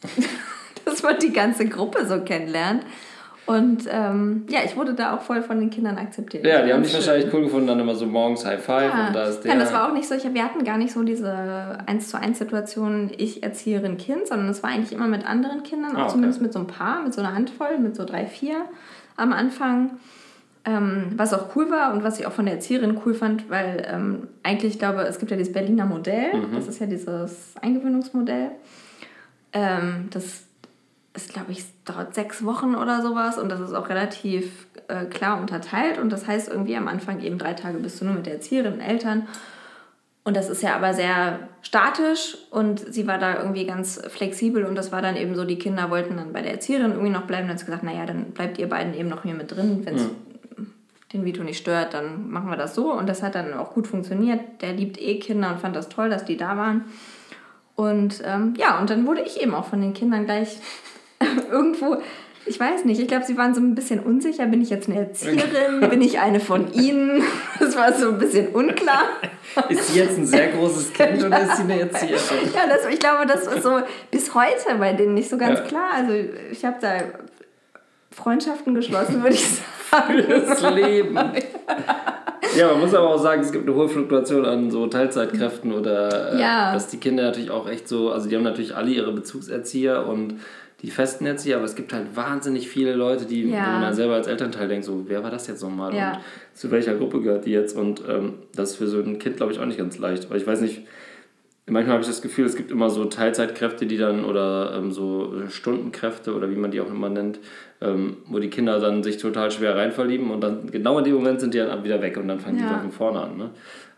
[0.86, 2.84] dass man die ganze Gruppe so kennenlernt.
[3.47, 6.45] Und ähm, ja, ich wurde da auch voll von den Kindern akzeptiert.
[6.45, 9.07] Ja, die haben dich wahrscheinlich cool gefunden, dann immer so morgens High Five Ja.
[9.07, 9.53] und da ist der.
[9.53, 10.15] ja, das war auch nicht so.
[10.15, 14.49] Ich, wir hatten gar nicht so diese 1 zu 1 Situation, ich Erzieherin, Kind, sondern
[14.49, 16.12] es war eigentlich immer mit anderen Kindern, Ah, okay.
[16.12, 18.57] zumindest mit so ein paar, mit so einer Handvoll, mit so drei, vier
[19.15, 19.91] am Anfang.
[20.65, 23.88] Ähm, was auch cool war und was ich auch von der Erzieherin cool fand, weil
[23.89, 26.53] ähm, eigentlich, ich glaube, es gibt ja dieses Berliner Modell, Mhm.
[26.53, 28.51] das ist ja dieses Eingewöhnungsmodell.
[29.53, 30.43] Ähm, das
[31.17, 35.41] ist, glaube ich, dauert sechs Wochen oder sowas und das ist auch relativ äh, klar
[35.41, 38.36] unterteilt und das heißt irgendwie am Anfang eben drei Tage bist du nur mit der
[38.36, 39.27] Erzieherin und Eltern
[40.27, 44.75] und das ist ja aber sehr statisch und sie war da irgendwie ganz flexibel und
[44.75, 47.43] das war dann eben so, die Kinder wollten dann bei der Erzieherin irgendwie noch bleiben.
[47.43, 49.86] Dann hat sie gesagt, naja, dann bleibt ihr beiden eben noch hier mit drin.
[49.86, 50.10] Wenn es
[51.13, 52.91] den Vito nicht stört, dann machen wir das so.
[52.91, 54.41] Und das hat dann auch gut funktioniert.
[54.62, 56.84] Der liebt eh Kinder und fand das toll, dass die da waren.
[57.75, 60.60] Und ähm, ja, und dann wurde ich eben auch von den Kindern gleich
[61.51, 61.97] irgendwo,
[62.45, 64.45] ich weiß nicht, ich glaube, sie waren so ein bisschen unsicher.
[64.45, 65.89] Bin ich jetzt eine Erzieherin?
[65.89, 67.23] Bin ich eine von ihnen?
[67.60, 69.03] Das war so ein bisschen unklar.
[69.69, 72.49] Ist sie jetzt ein sehr großes Kind oder ist sie eine Erzieherin?
[72.53, 73.80] Ja, das, ich glaube, das ist so
[74.12, 75.65] bis heute bei denen nicht so ganz Ja.
[75.65, 75.89] klar.
[75.95, 76.13] Also
[76.51, 76.99] ich habe da
[78.12, 79.45] Freundschaften geschlossen, würde ich
[79.91, 80.23] sagen.
[80.47, 81.17] Das Leben.
[82.56, 86.34] Ja, man muss aber auch sagen, es gibt eine hohe Fluktuation an so Teilzeitkräften oder
[86.36, 86.73] äh, Ja.
[86.73, 90.39] dass die Kinder natürlich auch echt so, also die haben natürlich alle ihre Bezugserzieher und
[90.83, 93.65] die festen Erzieher, aber es gibt halt wahnsinnig viele Leute, die, Ja.
[93.65, 96.11] wo man dann selber als Elternteil denkt, so, wer war das jetzt nochmal Ja.
[96.13, 96.19] und
[96.53, 99.51] zu welcher Gruppe gehört die jetzt und ähm, das ist für so ein Kind, glaube
[99.51, 100.83] ich, auch nicht ganz leicht, weil ich weiß nicht,
[101.65, 105.33] manchmal habe ich das Gefühl, es gibt immer so Teilzeitkräfte, die dann oder ähm, so
[105.49, 107.39] Stundenkräfte oder wie man die auch immer nennt,
[107.81, 111.41] ähm, wo die Kinder dann sich total schwer reinverlieben und dann genau in dem Moment
[111.41, 112.69] sind die dann wieder weg und dann fangen die Ja.
[112.69, 113.35] wieder von vorne an.
[113.37, 113.49] Ne?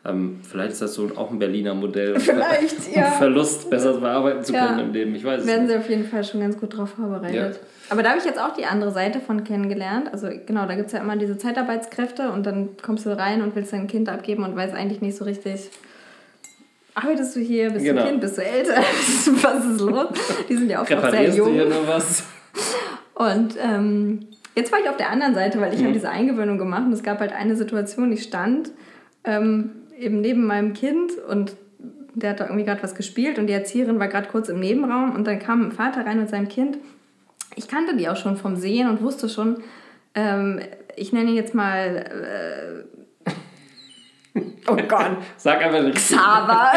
[0.05, 3.11] Ähm, vielleicht ist das so auch ein Berliner Modell, Vielleicht, um ja.
[3.11, 4.67] Verlust besser bearbeiten zu Ja.
[4.67, 5.13] können im Leben.
[5.13, 5.73] Ich weiß es Werden nicht.
[5.73, 7.35] sie auf jeden Fall schon ganz gut drauf vorbereitet.
[7.55, 7.59] Ja.
[7.89, 10.09] Aber da habe ich jetzt auch die andere Seite von kennengelernt.
[10.13, 13.55] Also genau, da gibt es ja immer diese Zeitarbeitskräfte und dann kommst du rein und
[13.57, 15.69] willst dein Kind abgeben und weißt eigentlich nicht so richtig,
[16.95, 18.01] arbeitest du hier, bist Genau.
[18.03, 18.75] du Kind, bist du älter,
[19.41, 20.07] was ist los?
[20.47, 21.53] Die sind ja auch noch sehr Reparierst du jung.
[21.53, 22.23] hier nur was?
[23.15, 25.85] Und ähm, jetzt war ich auf der anderen Seite, weil ich Mhm.
[25.85, 28.71] habe diese Eingewöhnung gemacht und es gab halt eine Situation, ich stand
[29.25, 31.55] ähm, eben neben meinem Kind und
[32.15, 35.15] der hat da irgendwie gerade was gespielt und die Erzieherin war gerade kurz im Nebenraum
[35.15, 36.77] und dann kam ein Vater rein mit seinem Kind.
[37.55, 39.61] Ich kannte die auch schon vom Sehen und wusste schon,
[40.15, 40.61] ähm,
[40.95, 42.85] ich nenne ihn jetzt mal,
[43.25, 43.31] äh,
[44.67, 45.95] oh Gott, Sag einfach nicht.
[45.95, 46.71] Xaver.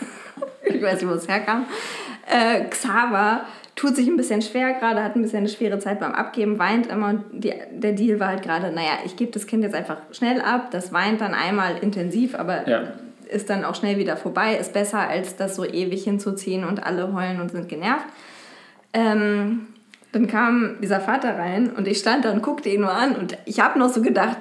[0.64, 1.66] ich weiß nicht, wo es herkam.
[2.26, 3.46] Äh, Xaver
[3.78, 6.88] tut sich ein bisschen schwer gerade, hat ein bisschen eine schwere Zeit beim Abgeben, weint
[6.88, 7.08] immer.
[7.08, 10.40] Und die, der Deal war halt gerade, naja, ich gebe das Kind jetzt einfach schnell
[10.40, 10.70] ab.
[10.72, 12.82] Das weint dann einmal intensiv, aber Ja.
[13.28, 14.56] ist dann auch schnell wieder vorbei.
[14.56, 18.06] Ist besser, als das so ewig hinzuziehen und alle heulen und sind genervt.
[18.92, 19.68] Ähm,
[20.12, 23.36] dann kam dieser Vater rein und ich stand da und guckte ihn nur an und
[23.44, 24.38] ich habe noch so gedacht,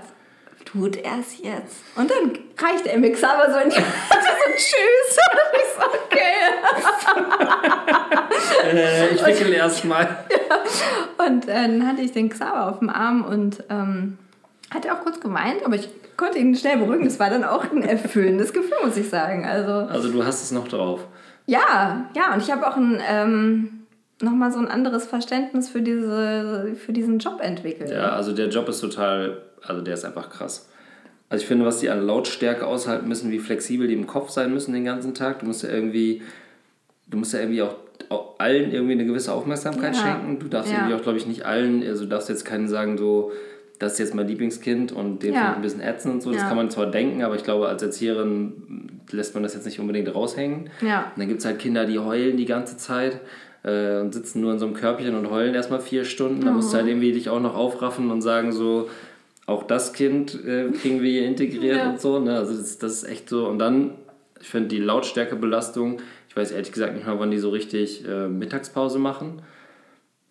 [0.65, 1.83] tut er es jetzt?
[1.95, 4.15] Und dann reichte er mir Xaver so in die Hand so
[4.55, 5.17] Tschüss.
[5.31, 6.33] Und ich so, okay.
[8.63, 10.07] Äh, ich wickel erstmal.
[11.27, 14.17] Und äh, dann hatte ich den Xaver auf dem Arm und ähm,
[14.73, 17.05] hat er auch kurz geweint, aber ich konnte ihn schnell beruhigen.
[17.05, 19.45] Das war dann auch ein erfüllendes Gefühl, muss ich sagen.
[19.45, 21.01] Also Also du hast es noch drauf.
[21.47, 23.69] ja, ja, und ich habe auch ein, ähm,
[24.21, 27.89] nochmal so ein anderes Verständnis für, diese, für diesen Job entwickelt.
[27.89, 30.69] Ja, also der Job ist total, also der ist einfach krass.
[31.29, 34.53] Also ich finde, was die an Lautstärke aushalten müssen, wie flexibel die im Kopf sein
[34.53, 35.39] müssen den ganzen Tag.
[35.39, 36.21] Du musst ja irgendwie,
[37.07, 37.75] du musst ja irgendwie auch
[38.37, 40.01] allen irgendwie eine gewisse Aufmerksamkeit Ja.
[40.01, 40.39] schenken.
[40.39, 40.79] Du darfst Ja.
[40.79, 43.31] irgendwie auch, glaube ich, nicht allen, also du darfst jetzt keinen sagen, so,
[43.79, 45.39] das ist jetzt mein Lieblingskind und den Ja.
[45.39, 46.31] finde ich ein bisschen ätzend und so.
[46.31, 46.47] Das Ja.
[46.47, 50.13] kann man zwar denken, aber ich glaube, als Erzieherin lässt man das jetzt nicht unbedingt
[50.13, 50.69] raushängen.
[50.81, 51.11] Ja.
[51.15, 53.19] Und dann gibt es halt Kinder, die heulen die ganze Zeit
[53.63, 56.45] äh, und sitzen nur in so einem Körbchen und heulen erstmal vier Stunden.
[56.45, 58.87] Da musst du halt irgendwie dich auch noch aufraffen und sagen so,
[59.45, 62.19] auch das Kind äh, kriegen wir hier integriert und so.
[62.19, 62.35] Ne?
[62.37, 63.47] Also das, das ist echt so.
[63.47, 63.91] Und dann,
[64.39, 65.97] ich finde die Lautstärkebelastung,
[66.37, 69.41] weiß ehrlich gesagt nicht mal, wann die so richtig äh, Mittagspause machen.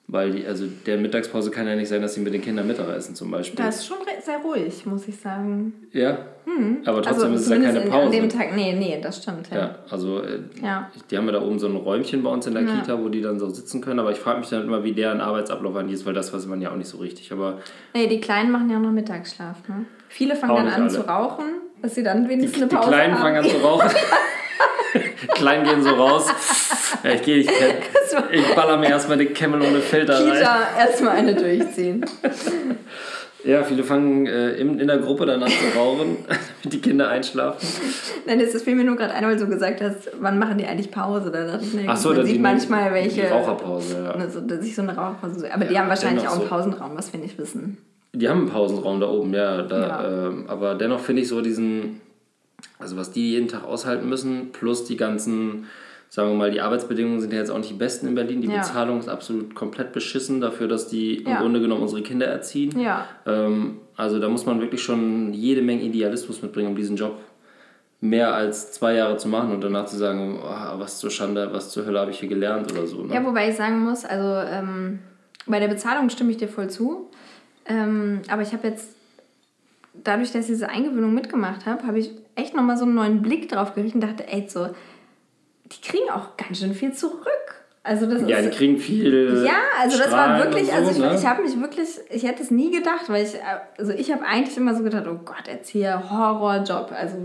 [0.09, 2.89] Weil die, also der Mittagspause kann ja nicht sein, dass sie mit den Kindern Mittag
[2.97, 3.57] essen zum Beispiel.
[3.57, 5.73] Da ist schon sehr ruhig, muss ich sagen.
[5.93, 6.19] ja,
[6.85, 8.07] aber trotzdem ist es ja keine in- Pause.
[8.07, 9.51] An dem Tag, nee, nee, das stimmt.
[9.51, 9.57] Ja.
[9.59, 10.91] Ja, also äh, Ja.
[11.11, 12.77] die haben ja da oben so ein Räumchen bei uns in der Ja.
[12.77, 13.99] Kita, wo die dann so sitzen können.
[13.99, 16.61] Aber ich frage mich dann immer, wie deren Arbeitsablauf eigentlich ist, weil das weiß man
[16.63, 17.33] ja auch nicht so richtig.
[17.33, 17.59] Aber
[17.93, 19.69] Nee, die Kleinen machen ja auch noch Mittagsschlaf.
[19.69, 19.87] Ne?
[20.09, 20.91] Viele fangen dann an alle.
[20.91, 21.47] zu rauchen,
[21.83, 23.23] dass sie dann die, wenigstens die eine Pause Kleinen haben.
[23.23, 23.91] fangen an zu rauchen.
[25.35, 26.27] Kleinen gehen so raus.
[27.03, 27.49] Ja, ich gehe, ich,
[28.33, 30.33] ich baller mir erstmal den Camel ohne Filter rein.
[30.33, 32.05] Kita erstmal eine durchziehen.
[33.45, 37.09] Ja, viele fangen äh, in, in der Gruppe dann an zu rauchen, damit die Kinder
[37.11, 37.65] einschlafen.
[38.27, 40.67] Nein, das fiel mir nur gerade ein, weil du so gesagt hast, wann machen die
[40.67, 41.31] eigentlich Pause?
[41.31, 43.31] Da dachte ich, nee, Ach so, man da sieht die- manchmal die welche.
[43.31, 44.11] Raucherpause, ja.
[44.21, 45.39] Also, dass ich so eine Raucherpause.
[45.39, 46.49] so- Aber die Ja, haben wahrscheinlich auch einen so.
[46.49, 47.79] Pausenraum, was wir nicht wissen.
[48.15, 49.63] Die haben einen Pausenraum da oben, ja.
[49.63, 50.27] Da, Ja.
[50.27, 52.01] Ähm, aber dennoch finde ich so diesen,
[52.79, 55.67] also was die jeden Tag aushalten müssen, plus die ganzen,
[56.09, 58.41] sagen wir mal, die Arbeitsbedingungen sind ja jetzt auch nicht die besten in Berlin.
[58.43, 58.59] Die Ja.
[58.59, 61.41] Bezahlung ist absolut komplett beschissen dafür, dass die im Ja.
[61.41, 62.79] Grunde genommen unsere Kinder erziehen.
[62.79, 63.07] Ja.
[63.27, 67.17] Ähm, also da muss man wirklich schon jede Menge Idealismus mitbringen, um diesen Job
[68.03, 71.71] mehr als zwei Jahre zu machen und danach zu sagen, oh, was zur Schande, was
[71.71, 73.03] zur Hölle habe ich hier gelernt oder so.
[73.03, 73.15] Ne?
[73.15, 74.99] Ja, wobei ich sagen muss, also ähm,
[75.47, 77.11] bei der Bezahlung stimme ich dir voll zu.
[77.65, 78.95] Ähm, aber ich habe jetzt,
[80.05, 83.49] dadurch, dass ich diese Eingewöhnung mitgemacht habe, habe ich echt nochmal so einen neuen Blick
[83.49, 84.69] drauf gerichtet und dachte, ey, so,
[85.65, 87.67] die kriegen auch ganz schön viel zurück.
[87.83, 89.45] Also das ja, ist, die kriegen viel.
[89.47, 91.15] Ja, also das war wirklich, und also ich, so, ne?
[91.15, 93.35] ich habe mich wirklich, ich hätte es nie gedacht, weil ich,
[93.79, 97.17] also ich habe eigentlich immer so gedacht, oh Gott, Erzieher, Horrorjob, also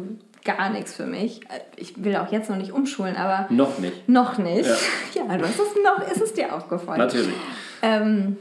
[0.43, 1.41] gar nichts für mich.
[1.78, 4.08] Ich will auch jetzt noch nicht umschulen, aber Noch nicht.
[4.08, 4.69] noch nicht.
[4.69, 4.76] Ja.
[5.30, 7.00] Ja, du hast es noch, ist es dir aufgefallen.
[7.00, 7.34] Natürlich.
[7.82, 8.38] Ähm,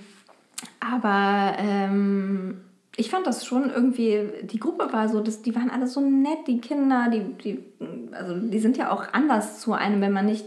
[0.78, 2.60] aber ähm,
[2.96, 6.46] ich fand das schon irgendwie, die Gruppe war so, das, die waren alle so nett,
[6.46, 7.64] die Kinder, die, die,
[8.12, 10.44] also die sind ja auch anders zu einem, wenn man nicht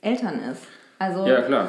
[0.00, 0.62] Eltern ist.
[0.98, 1.68] Also Ja, klar.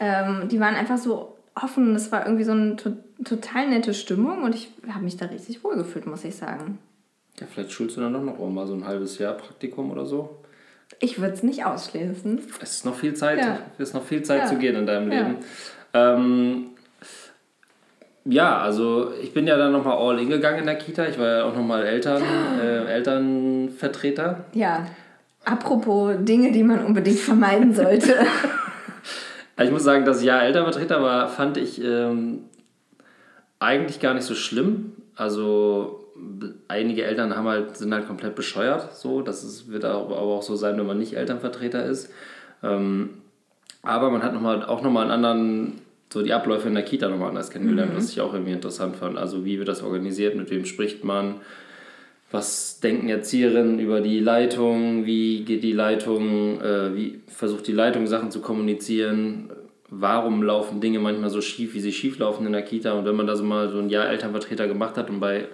[0.00, 2.92] ähm, die waren einfach so offen, das war irgendwie so eine to
[3.24, 6.78] total nette Stimmung und ich habe mich da richtig wohl gefühlt, muss ich sagen.
[7.38, 10.38] Ja, vielleicht schulst du dann doch noch mal so ein halbes Jahr Praktikum oder so.
[10.98, 12.40] Ich würde es nicht ausschließen.
[12.60, 13.58] Es ist noch viel Zeit, Ja.
[13.78, 14.46] es ist noch viel Zeit Ja.
[14.46, 15.18] zu gehen in deinem Ja.
[15.20, 15.36] Leben.
[15.94, 16.66] Ähm,
[18.24, 21.06] ja, also ich bin ja dann nochmal all in gegangen in der Kita.
[21.06, 22.22] Ich war ja auch nochmal Eltern,
[22.60, 24.44] äh, Elternvertreter.
[24.54, 24.86] Ja,
[25.44, 28.14] apropos Dinge, die man unbedingt vermeiden sollte.
[29.54, 32.44] Also ich muss sagen, das Jahr Elternvertreter war, fand ich ähm,
[33.58, 34.92] eigentlich gar nicht so schlimm.
[35.14, 36.00] Also
[36.68, 38.96] einige Eltern haben halt, sind halt komplett bescheuert.
[38.96, 39.22] So.
[39.22, 42.10] Das ist, wird aber auch so sein, wenn man nicht Elternvertreter ist.
[42.62, 43.10] Ähm,
[43.82, 45.80] aber man hat noch mal, auch nochmal einen anderen,
[46.12, 49.18] so die Abläufe in der Kita nochmal anders kennengelernt, was ich auch irgendwie interessant fand.
[49.18, 51.36] Also wie wird das organisiert, mit wem spricht man,
[52.30, 58.06] was denken Erzieherinnen über die Leitung, wie geht die Leitung, äh, wie versucht die Leitung
[58.06, 59.50] Sachen zu kommunizieren,
[59.90, 62.92] warum laufen Dinge manchmal so schief, wie sie schief laufen in der Kita.
[62.92, 65.46] Und wenn man da so mal so ein Jahr Elternvertreter gemacht hat und bei,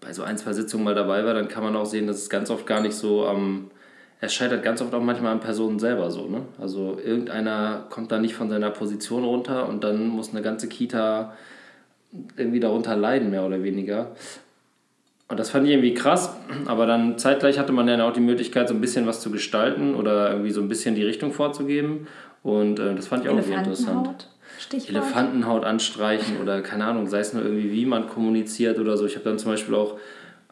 [0.00, 2.28] bei so ein, zwei Sitzungen mal dabei war, dann kann man auch sehen, dass es
[2.28, 3.70] ganz oft gar nicht so am
[4.20, 6.26] es scheitert ganz oft auch manchmal an Personen selber so.
[6.26, 6.42] Ne?
[6.60, 11.32] Also irgendeiner kommt da nicht von seiner Position runter und dann muss eine ganze Kita
[12.36, 14.08] irgendwie darunter leiden, mehr oder weniger.
[15.28, 16.34] Und das fand ich irgendwie krass,
[16.66, 19.94] aber dann zeitgleich hatte man dann auch die Möglichkeit, so ein bisschen was zu gestalten
[19.94, 22.08] oder irgendwie so ein bisschen die Richtung vorzugeben.
[22.42, 23.96] Und äh, das fand ich auch irgendwie interessant.
[24.06, 24.26] Elefantenhaut,
[24.58, 24.90] Stichwort.
[24.90, 29.06] Elefantenhaut anstreichen oder keine Ahnung, sei es nur irgendwie, wie man kommuniziert oder so.
[29.06, 29.98] Ich habe dann zum Beispiel auch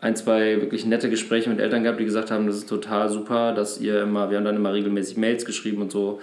[0.00, 3.52] ein, zwei wirklich nette Gespräche mit Eltern gehabt, die gesagt haben, das ist total super,
[3.52, 6.20] dass ihr immer, wir haben dann immer regelmäßig Mails geschrieben und so,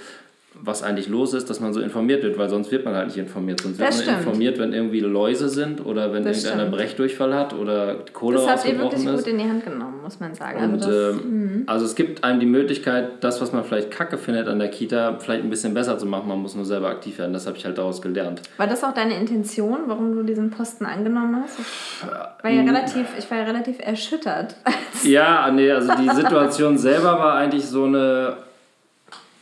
[0.61, 3.17] was eigentlich los ist, dass man so informiert wird, weil sonst wird man halt nicht
[3.17, 3.61] informiert.
[3.61, 4.19] Sonst wird Das man stimmt.
[4.19, 6.77] informiert, wenn irgendwie Läuse sind oder wenn Das irgendeiner stimmt.
[6.77, 9.15] Brechdurchfall hat oder die Kohle Das habt ihr wirklich ist.
[9.15, 10.63] gut in die Hand genommen, muss man sagen.
[10.63, 14.17] Und, also das, ähm, also es gibt einem die Möglichkeit, das, was man vielleicht kacke
[14.17, 16.27] findet an der Kita, vielleicht ein bisschen besser zu machen.
[16.27, 17.33] Man muss nur selber aktiv werden.
[17.33, 18.41] Das habe ich halt daraus gelernt.
[18.57, 21.59] war das auch deine Intention, warum du diesen Posten angenommen hast?
[21.59, 24.55] Ich war ja relativ, ich war ja relativ erschüttert.
[25.03, 28.37] Ja, nee, also die Situation selber war eigentlich so eine.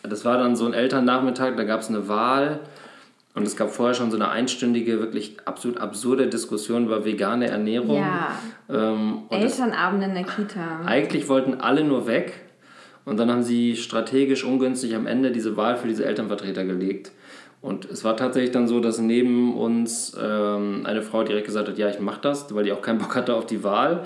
[0.03, 2.59] Das war dann so ein Elternnachmittag, da gab es eine Wahl
[3.35, 7.97] und es gab vorher schon so eine einstündige, wirklich absolut absurde Diskussion über vegane Ernährung.
[7.97, 8.37] Ja.
[8.69, 10.81] Ähm, Elternabend in der Kita.
[10.85, 12.33] eigentlich wollten alle nur weg
[13.05, 17.11] und dann haben sie strategisch ungünstig am Ende diese Wahl für diese Elternvertreter gelegt.
[17.61, 21.77] Und es war tatsächlich dann so, dass neben uns ähm, eine Frau direkt gesagt hat,
[21.77, 24.03] ja, ich mache das, weil die auch keinen Bock hatte auf die Wahl.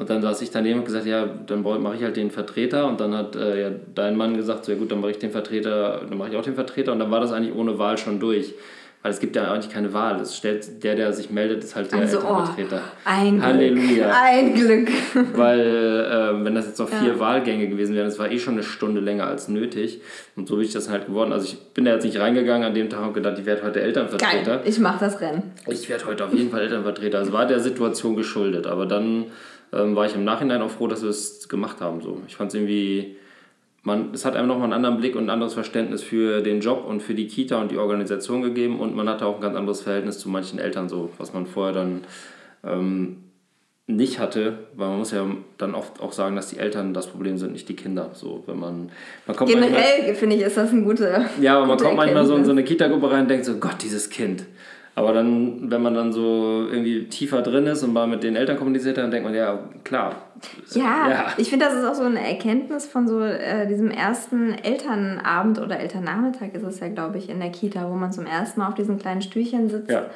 [0.00, 2.86] Und dann saß ich daneben und gesagt, ja, dann mache ich halt den Vertreter.
[2.86, 5.30] Und dann hat äh, ja, dein Mann gesagt, so, ja gut, dann mache ich den
[5.30, 6.92] Vertreter, dann mache ich auch den Vertreter.
[6.92, 8.54] Und dann war das eigentlich ohne Wahl schon durch.
[9.02, 10.18] Weil es gibt ja eigentlich keine Wahl.
[10.20, 12.80] Es stellt, der, der sich meldet, ist halt der Also, oh, Elternvertreter.
[13.04, 14.06] ein Halleluja.
[14.06, 14.14] Glück.
[14.22, 14.88] Ein Glück.
[15.36, 17.18] Weil, äh, wenn das jetzt noch vier Ja.
[17.20, 20.00] Wahlgänge gewesen wären, das war eh schon eine Stunde länger als nötig.
[20.36, 21.32] Und so bin ich das halt geworden.
[21.32, 23.80] Also ich bin da jetzt nicht reingegangen an dem Tag und gedacht, ich werde heute
[23.80, 24.56] Elternvertreter.
[24.56, 24.60] Geil.
[24.64, 25.52] Ich mach das Rennen.
[25.66, 27.20] Ich werde heute auf jeden Fall Elternvertreter.
[27.20, 28.66] Es war der Situation geschuldet.
[28.66, 29.26] Aber dann
[29.72, 32.00] ähm, war ich im Nachhinein auch froh, dass wir es gemacht haben.
[32.00, 32.20] So.
[32.26, 33.16] Ich fand es irgendwie,
[33.82, 36.84] man, es hat einem nochmal einen anderen Blick und ein anderes Verständnis für den Job
[36.86, 38.80] und für die Kita und die Organisation gegeben.
[38.80, 41.72] Und man hatte auch ein ganz anderes Verhältnis zu manchen Eltern, so, was man vorher
[41.74, 42.02] dann
[42.64, 43.16] ähm,
[43.86, 44.58] nicht hatte.
[44.74, 45.24] Weil man muss ja
[45.58, 48.10] dann oft auch sagen, dass die Eltern das Problem sind, nicht die Kinder.
[48.12, 48.90] So, wenn man,
[49.26, 51.26] man kommt manchmal- Generell finde ich, ist das ein guter.
[51.40, 53.76] ja, aber man kommt manchmal so in so eine Kita-Gruppe rein und denkt so, Gott,
[53.82, 54.44] dieses Kind.
[54.96, 58.56] Aber dann, wenn man dann so irgendwie tiefer drin ist und mal mit den Eltern
[58.58, 60.16] kommuniziert, dann denkt man, ja, klar.
[60.74, 61.26] Ja, Ja.
[61.38, 65.78] ich finde, das ist auch so eine Erkenntnis von so äh, diesem ersten Elternabend oder
[65.78, 68.74] Elternnachmittag ist es ja, glaube ich, in der Kita, wo man zum ersten Mal auf
[68.74, 70.06] diesen kleinen Stühlchen sitzt Ja.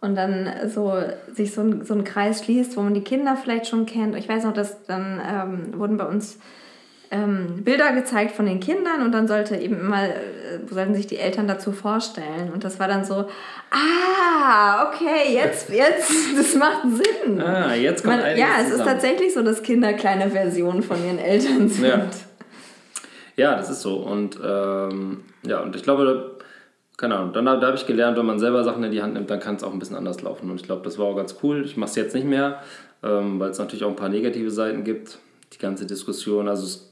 [0.00, 0.92] und dann so
[1.32, 4.16] sich so ein, so ein Kreis schließt, wo man die Kinder vielleicht schon kennt.
[4.16, 6.38] Ich weiß noch, dass dann ähm, wurden bei uns
[7.12, 10.18] ähm, Bilder gezeigt von den Kindern und dann sollte eben immer, äh,
[10.68, 12.50] sollten sich die Eltern dazu vorstellen.
[12.52, 13.26] Und das war dann so,
[13.70, 17.40] ah, okay, jetzt, jetzt, das macht Sinn.
[17.40, 18.90] Ah, jetzt kommt Man, ja, es ist zusammen.
[18.90, 21.86] tatsächlich so, dass Kinder kleine Versionen von ihren Eltern sind.
[21.86, 22.06] Ja.
[23.36, 23.96] Ja, das ist so.
[23.96, 26.38] Und ähm, ja, und ich glaube,
[26.96, 29.30] keine Ahnung, dann, da habe ich gelernt, wenn man selber Sachen in die Hand nimmt,
[29.30, 30.50] dann kann es auch ein bisschen anders laufen.
[30.50, 31.64] Und ich glaube, das war auch ganz cool.
[31.64, 32.62] Ich mache es jetzt nicht mehr,
[33.02, 35.18] ähm, weil es natürlich auch ein paar negative Seiten gibt.
[35.52, 36.91] Die ganze Diskussion, also es,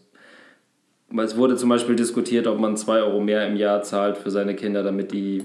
[1.19, 4.55] es wurde zum Beispiel diskutiert, ob man 2 Euro mehr im Jahr zahlt für seine
[4.55, 5.45] Kinder, damit die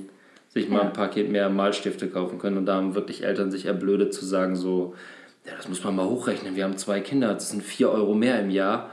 [0.49, 0.83] sich mal Ja.
[0.83, 2.57] ein Paket mehr Malstifte kaufen können.
[2.57, 4.93] Und da haben wirklich Eltern sich erblödet zu sagen, so,
[5.45, 6.55] ja, das muss man mal hochrechnen.
[6.55, 8.91] Wir haben zwei Kinder, das sind 4 Euro mehr im Jahr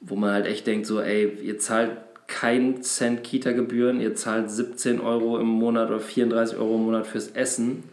[0.00, 1.92] wo man halt echt denkt, so, ey, ihr zahlt
[2.26, 7.28] keinen Cent Kita-Gebühren, ihr zahlt 17 Euro im Monat oder 34 Euro im Monat fürs
[7.28, 7.84] Essen.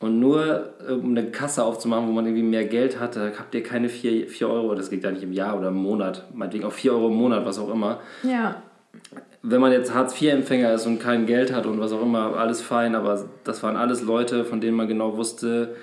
[0.00, 3.64] Und nur um eine Kasse aufzumachen, wo man irgendwie mehr Geld hat, da habt ihr
[3.64, 6.72] keine 4, 4 Euro, das geht ja nicht im Jahr oder im Monat, meinetwegen auch
[6.72, 7.98] 4 Euro im Monat, was auch immer.
[8.22, 8.62] Ja.
[9.42, 12.94] Wenn man jetzt Hartz-IV-Empfänger ist und kein Geld hat und was auch immer, alles fein,
[12.94, 15.74] aber das waren alles Leute, von denen man genau wusste,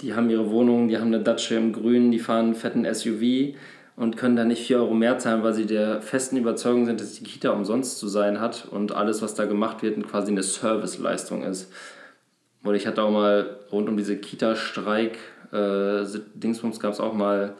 [0.00, 3.54] die haben ihre Wohnung, die haben eine Datsche im Grün, die fahren einen fetten SUV
[3.94, 7.12] und können da nicht 4 Euro mehr zahlen, weil sie der festen Überzeugung sind, dass
[7.12, 11.42] die Kita umsonst zu sein hat und alles, was da gemacht wird, quasi eine Serviceleistung
[11.42, 11.70] ist.
[12.62, 15.18] Und ich hatte auch mal rund um diese Kita-Streik,
[15.52, 17.54] äh, Dingsbums gab es auch mal,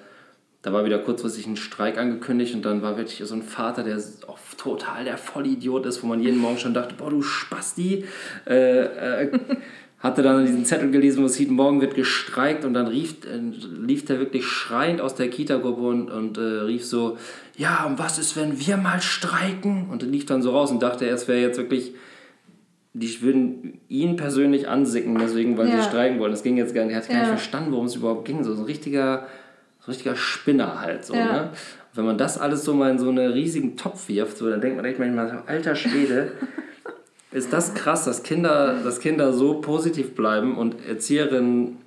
[0.63, 3.99] da war wieder kurzfristig ein Streik angekündigt und dann war wirklich so ein Vater, der
[4.27, 8.05] auch total der Vollidiot ist, wo man jeden Morgen schon dachte, boah, du Spasti.
[8.47, 9.31] Äh, äh,
[10.01, 13.37] hatte dann diesen Zettel gelesen, wo es hieß, morgen wird gestreikt und dann rief, äh,
[13.37, 17.19] lief der wirklich schreiend aus der Kita-Gruppe und, und äh, rief so,
[17.57, 19.91] ja, und was ist, wenn wir mal streiken?
[19.91, 21.93] Und lief dann so raus und dachte, es wäre jetzt wirklich,
[22.93, 25.77] die würden ihn persönlich ansicken, deswegen, weil Ja.
[25.81, 26.33] sie streiken wollen.
[26.33, 27.37] Das ging jetzt gar nicht, er hat gar nicht Ja.
[27.37, 28.43] verstanden, worum es überhaupt ging.
[28.43, 29.27] So ein richtiger,
[29.81, 31.05] so ein richtiger Spinner halt.
[31.05, 31.25] So, Ja.
[31.25, 31.51] ne?
[31.95, 34.77] Wenn man das alles so mal in so einen riesigen Topf wirft, so, dann denkt
[34.77, 36.33] man echt manchmal, so, alter Schwede,
[37.33, 41.79] ist das krass, dass Kinder, dass Kinder so positiv bleiben und Erzieherinnen,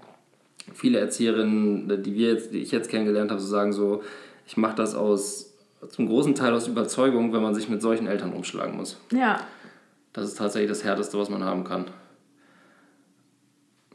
[0.74, 4.04] viele Erzieherinnen, die wir jetzt, die ich jetzt kennengelernt habe, so sagen so,
[4.48, 5.50] ich mache das aus
[5.90, 8.98] zum großen Teil aus Überzeugung, wenn man sich mit solchen Eltern umschlagen muss.
[9.12, 9.42] Ja.
[10.14, 11.86] Das ist tatsächlich das Härteste, was man haben kann.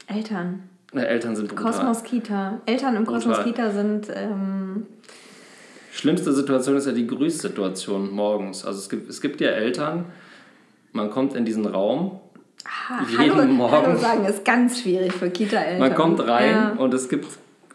[0.07, 0.63] Eltern.
[0.93, 1.71] Äh, Eltern sind brutal.
[1.71, 2.59] Kosmos Kita.
[2.65, 3.21] Eltern im Brutal.
[3.21, 4.07] Kosmos Kita sind.
[4.13, 4.87] Ähm,
[5.91, 8.65] Schlimmste Situation ist ja die Grüßsituation morgens.
[8.65, 10.05] Also es gibt, es gibt ja Eltern,
[10.93, 12.19] man kommt in diesen Raum,
[12.63, 13.71] ah, Jeden Hallo, Morgen.
[13.71, 15.79] Hallo sagen ist ganz schwierig für Kita-Eltern.
[15.79, 16.69] man kommt rein Ja.
[16.77, 17.27] und es gibt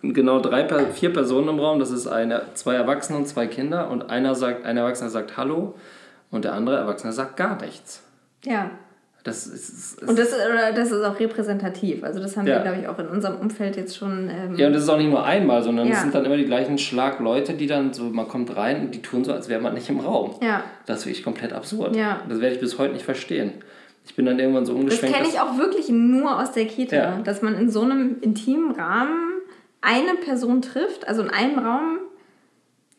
[0.03, 1.79] genau drei, vier Personen im Raum.
[1.79, 5.75] Das ist eine, zwei Erwachsene und zwei Kinder und einer sagt, ein Erwachsener sagt Hallo
[6.31, 8.03] und der andere Erwachsene sagt gar nichts.
[8.47, 8.71] Ja.
[9.25, 12.05] Das ist, ist, Und das, oder das ist auch repräsentativ.
[12.05, 12.57] Also das haben Ja.
[12.57, 14.29] wir, glaube ich, auch in unserem Umfeld jetzt schon.
[14.29, 16.01] Ähm, Ja, und das ist auch nicht nur einmal, sondern es Ja.
[16.03, 19.01] sind dann immer die gleichen Schlag Leute, die dann so, man kommt rein und die
[19.01, 20.35] tun so, als wäre man nicht im Raum.
[20.43, 20.63] ja.
[20.85, 21.97] Das ist wirklich komplett absurd.
[21.97, 22.21] Ja.
[22.29, 23.53] Das werde ich bis heute nicht verstehen.
[24.05, 25.17] Ich bin dann irgendwann so Das umgeschwenkt.
[25.17, 27.19] kenne ich auch wirklich nur aus der Kita, Ja.
[27.25, 29.41] dass man in so einem intimen Rahmen
[29.81, 31.97] eine Person trifft, also in einem Raum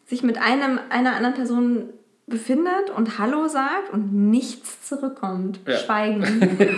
[0.05, 1.89] sich mit einem, einer anderen Person
[2.27, 5.59] befindet und Hallo sagt und nichts zurückkommt.
[5.67, 5.77] Ja.
[5.77, 6.23] Schweigen.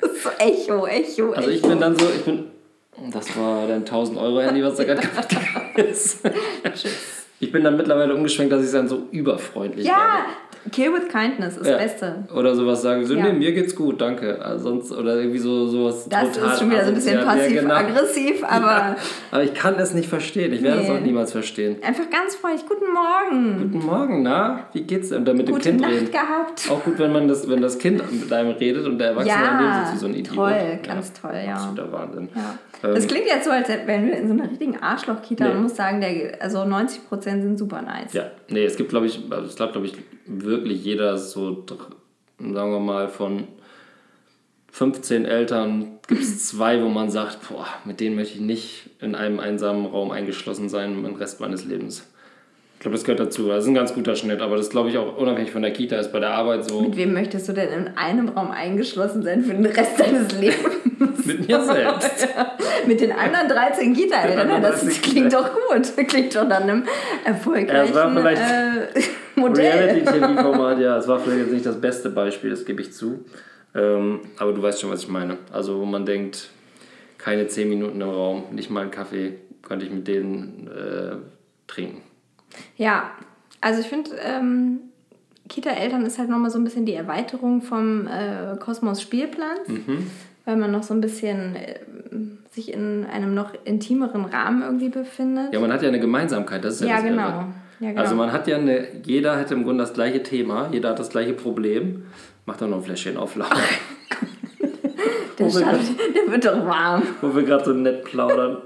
[0.00, 1.68] so Echo, Echo, Also ich Echo.
[1.68, 2.50] bin dann so, ich bin.
[3.12, 6.20] Das war dein 1000 Euro Handy, was da gerade gegangen ist.
[7.38, 10.24] Ich bin dann mittlerweile umgeschwenkt, dass ich dann so überfreundlich ja, werde.
[10.72, 11.72] Kill with kindness ist Ja.
[11.78, 12.24] das Beste.
[12.34, 13.24] Oder sowas sagen, so, Ja.
[13.24, 14.40] nee, mir geht's gut, danke.
[14.44, 17.14] Also sonst, oder irgendwie so sowas Das total ist schon wieder so ein bisschen.
[17.14, 17.32] Ja, genau.
[17.74, 18.96] passiv-aggressiv, aber
[19.30, 20.52] Aber ich kann es nicht verstehen.
[20.52, 20.94] Ich werde es Nee.
[20.96, 21.76] auch niemals verstehen.
[21.82, 22.64] einfach ganz freundlich.
[22.68, 23.70] Guten Morgen.
[23.72, 24.60] Guten Morgen, na?
[24.72, 25.18] Wie geht's denn?
[25.18, 26.10] Und dann mit dem Gute Kind Nacht reden.
[26.10, 26.70] gehabt.
[26.70, 29.64] Auch gut, wenn man das, wenn das Kind mit einem redet und der Erwachsene daneben
[29.64, 30.34] Ja, sitzt wie so ein Idiot.
[30.36, 31.54] toll, ganz toll, ja.
[31.54, 32.28] Absoluter Wahnsinn.
[32.82, 35.44] Ähm, Das klingt jetzt so, als wären wir in so einer richtigen Arschloch-Kita.
[35.44, 35.54] Nee.
[35.54, 38.12] Man muss sagen, der, also 90% sind super nice.
[38.12, 39.94] Ja, nee, es gibt, glaube ich, also es glaube ich,
[40.26, 41.64] wirklich jeder so,
[42.38, 43.44] sagen wir mal, von
[44.72, 49.14] 15 Eltern gibt es zwei, wo man sagt, boah, mit denen möchte ich nicht in
[49.14, 52.06] einem einsamen Raum eingeschlossen sein den Rest meines Lebens.
[52.74, 53.48] Ich glaube, das gehört dazu.
[53.48, 55.96] Das ist ein ganz guter Schnitt, aber das glaube ich auch unabhängig von der Kita
[55.96, 59.42] ist bei der Arbeit so Mit wem möchtest du denn in einem Raum eingeschlossen sein
[59.42, 60.74] für den Rest deines Lebens?
[61.24, 62.28] mit mir selbst.
[62.86, 64.62] Mit den anderen 13 Kita-Eltern?
[64.62, 66.06] Das 13 klingt doch gut.
[66.06, 66.84] Klingt doch nach einem
[67.24, 69.02] erfolgreichen Ja, es war vielleicht äh,
[69.36, 69.72] Modell.
[69.78, 73.24] Reality-TV-Format, ja, es war vielleicht jetzt nicht das beste Beispiel, das gebe ich zu.
[73.74, 75.38] Ähm, aber du weißt schon, was ich meine.
[75.52, 76.48] Also, wo man denkt,
[77.18, 81.16] keine 10 Minuten im Raum, nicht mal einen Kaffee, könnte ich mit denen äh,
[81.66, 82.02] trinken.
[82.76, 83.10] Ja,
[83.60, 84.78] also ich finde, ähm,
[85.48, 90.10] Kita-Eltern ist halt nochmal so ein bisschen die Erweiterung vom äh, Kosmos Spielplatz, Mhm.
[90.44, 91.78] weil man noch so ein bisschen äh,
[92.50, 95.52] sich in einem noch intimeren Rahmen irgendwie befindet.
[95.52, 97.28] Ja, man hat ja eine Gemeinsamkeit, das ist ja, Ja, genau.
[97.28, 97.44] Irre.
[97.80, 98.00] Ja, genau.
[98.00, 101.10] Also man hat ja eine, jeder hat im Grunde das gleiche Thema, jeder hat das
[101.10, 102.06] gleiche Problem.
[102.46, 103.58] Mach doch noch ein Fläschchen aufladen,
[105.38, 105.82] der, wo wir Stand,
[106.14, 107.02] der wird doch warm.
[107.20, 108.58] wo wir gerade so nett plaudern.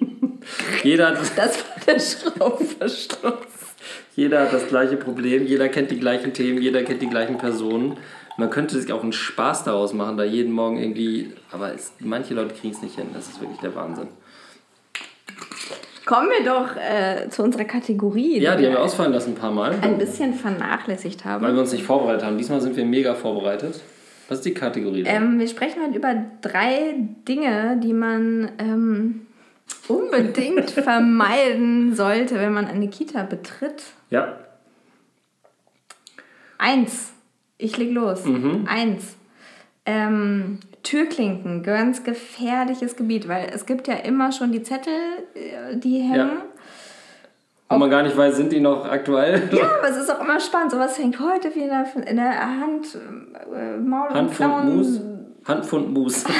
[0.82, 3.74] jeder, hat, Das war der Schraubverschluss.
[4.14, 7.96] jeder hat das gleiche Problem, jeder kennt die gleichen Themen, jeder kennt die gleichen Personen.
[8.36, 12.34] Man könnte sich auch einen Spaß daraus machen, da jeden Morgen irgendwie, aber es, manche
[12.34, 14.08] Leute kriegen es nicht hin, das ist wirklich der Wahnsinn.
[16.08, 19.50] Kommen wir doch äh, zu unserer Kategorie, Ja, die haben wir ausfallen lassen ein paar
[19.50, 21.44] Mal, ein bisschen vernachlässigt haben.
[21.44, 22.38] weil wir uns nicht vorbereitet haben.
[22.38, 23.82] Diesmal sind wir mega vorbereitet.
[24.28, 25.04] Was ist die Kategorie?
[25.06, 26.94] Ähm, wir sprechen heute über drei
[27.28, 29.26] Dinge, die man ähm,
[29.86, 33.82] unbedingt vermeiden sollte, wenn man eine Kita betritt.
[34.08, 34.38] Ja,
[36.58, 37.12] Eins,
[37.56, 38.24] ich leg los.
[38.24, 38.66] Mhm.
[38.66, 39.16] Eins,
[39.86, 40.58] ähm,
[40.88, 44.94] Türklinken, ganz gefährliches Gebiet, weil es gibt ja immer schon die Zettel,
[45.34, 46.38] äh, die hängen.
[47.68, 49.50] Wo man gar nicht weiß, sind die noch aktuell?
[49.52, 50.70] Ja, aber es ist auch immer spannend.
[50.70, 54.76] Sowas hängt heute wieder in der Hand, äh, Maul und Handpfund.
[54.76, 55.00] Mus.
[55.44, 56.24] Handpfund Mus.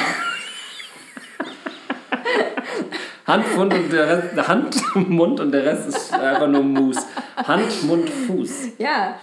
[3.27, 6.97] Handpfund und der Rest, Hand, Mund und der Rest ist einfach nur Mus.
[7.37, 8.79] Hand, Mund, Fuß.
[8.79, 9.13] Ja,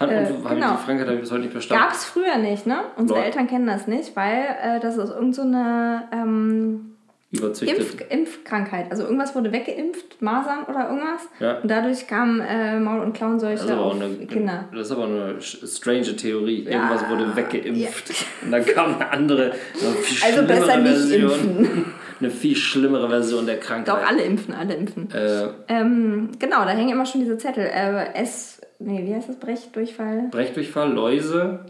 [0.00, 0.70] Hand, Äh, Mund, hab genau.
[0.72, 1.82] die Frankheit habe ich bis heute nicht verstanden.
[1.84, 2.80] Gab es früher nicht, ne?
[2.96, 3.26] Unsere Lol.
[3.26, 6.86] Eltern kennen das nicht, weil äh, das ist irgend so eine ähm.
[7.32, 8.90] Impf Impfkrankheit.
[8.90, 11.28] Also irgendwas wurde weggeimpft, Masern oder irgendwas.
[11.38, 11.58] Ja.
[11.58, 14.64] Und dadurch kamen äh, Maul- und Klauenseuche auf eine, Kinder.
[14.72, 16.64] das ist aber eine strange Theorie.
[16.64, 16.70] Ja.
[16.72, 18.10] Irgendwas wurde weggeimpft.
[18.44, 21.30] Und dann kam eine andere, eine viel Also schlimmere besser nicht Version.
[21.58, 21.84] impfen.
[22.20, 23.88] Eine viel schlimmere Version der Krankheit.
[23.88, 25.08] Doch, alle impfen, alle impfen.
[25.10, 27.64] Äh, Ähm, genau, da hängen immer schon diese Zettel.
[27.64, 29.36] Äh, S, nee, wie heißt das?
[29.36, 30.28] Brechdurchfall?
[30.30, 31.60] Brechdurchfall, Läuse.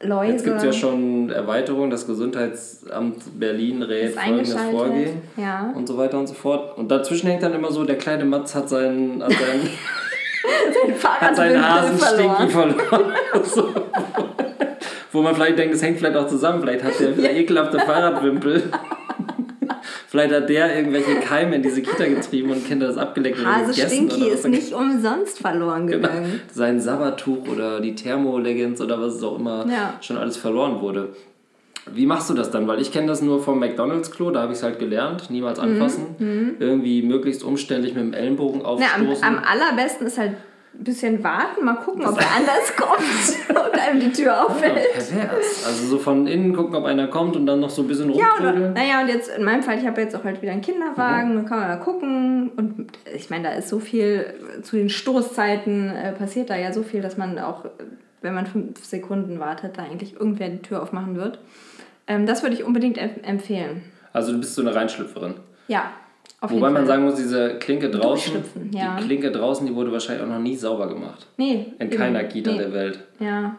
[0.00, 0.32] Läuse.
[0.32, 1.90] Jetzt gibt es ja schon Erweiterungen.
[1.90, 4.54] Das Gesundheitsamt Berlin rät folgendes.
[4.54, 5.22] Vorgehen.
[5.36, 5.72] Ja.
[5.74, 6.76] Und so weiter und so fort.
[6.76, 11.68] Und dazwischen hängt dann immer so, der kleine Matz hat seinen, hat seinen, hat seinen
[11.68, 13.12] Hasenstinky verloren.
[13.44, 13.68] so.
[15.12, 16.60] Wo man vielleicht denkt, es hängt vielleicht auch zusammen.
[16.60, 18.64] Vielleicht hat der der ekelhafte Fahrradwimpel.
[20.16, 23.86] vielleicht hat der irgendwelche Keime in diese Kita getrieben und Kinder das abgeleckt oder gegessen.
[24.08, 26.08] Stinky oder ist nicht umsonst verloren Genau.
[26.08, 26.40] gegangen.
[26.52, 29.94] Sein Sabbertuch oder die Thermo-Leggings oder was es auch immer Ja.
[30.00, 31.10] schon alles verloren wurde.
[31.92, 32.66] Wie machst du das dann?
[32.66, 35.64] Weil ich kenne das nur vom McDonalds-Klo, da habe ich es halt gelernt, niemals Mhm.
[35.64, 36.56] anfassen.
[36.58, 39.22] Irgendwie möglichst umständlich mit dem Ellenbogen Na, am, aufstoßen.
[39.24, 40.32] am allerbesten ist halt
[40.78, 44.92] ein bisschen warten, mal gucken, ob wer anders kommt und einem die Tür ja, auffällt.
[44.92, 45.64] pervers.
[45.66, 48.26] Also so von innen gucken, ob einer kommt und dann noch so ein bisschen Ja,
[48.38, 48.72] rumtrödeln.
[48.74, 51.46] naja, und jetzt in meinem Fall, ich habe jetzt auch halt wieder einen Kinderwagen, dann
[51.46, 52.50] kann man mal gucken.
[52.56, 56.82] Und ich meine, da ist so viel, zu den Stoßzeiten äh, passiert da ja so
[56.82, 57.64] viel, dass man auch,
[58.22, 61.38] wenn man fünf Sekunden wartet, da eigentlich irgendwer die Tür aufmachen wird.
[62.06, 63.82] Ähm, das würde ich unbedingt em empfehlen.
[64.12, 65.34] Also du bist so eine Reinschlüpferin.
[65.68, 65.90] Ja,
[66.46, 68.42] auf Wobei man sagen muss, diese Klinke draußen,
[68.72, 68.96] ja.
[68.98, 71.26] die Klinke draußen, die wurde wahrscheinlich auch noch nie sauber gemacht.
[71.36, 72.58] nee, In keiner Kita nee.
[72.58, 73.00] der Welt.
[73.20, 73.56] Ja.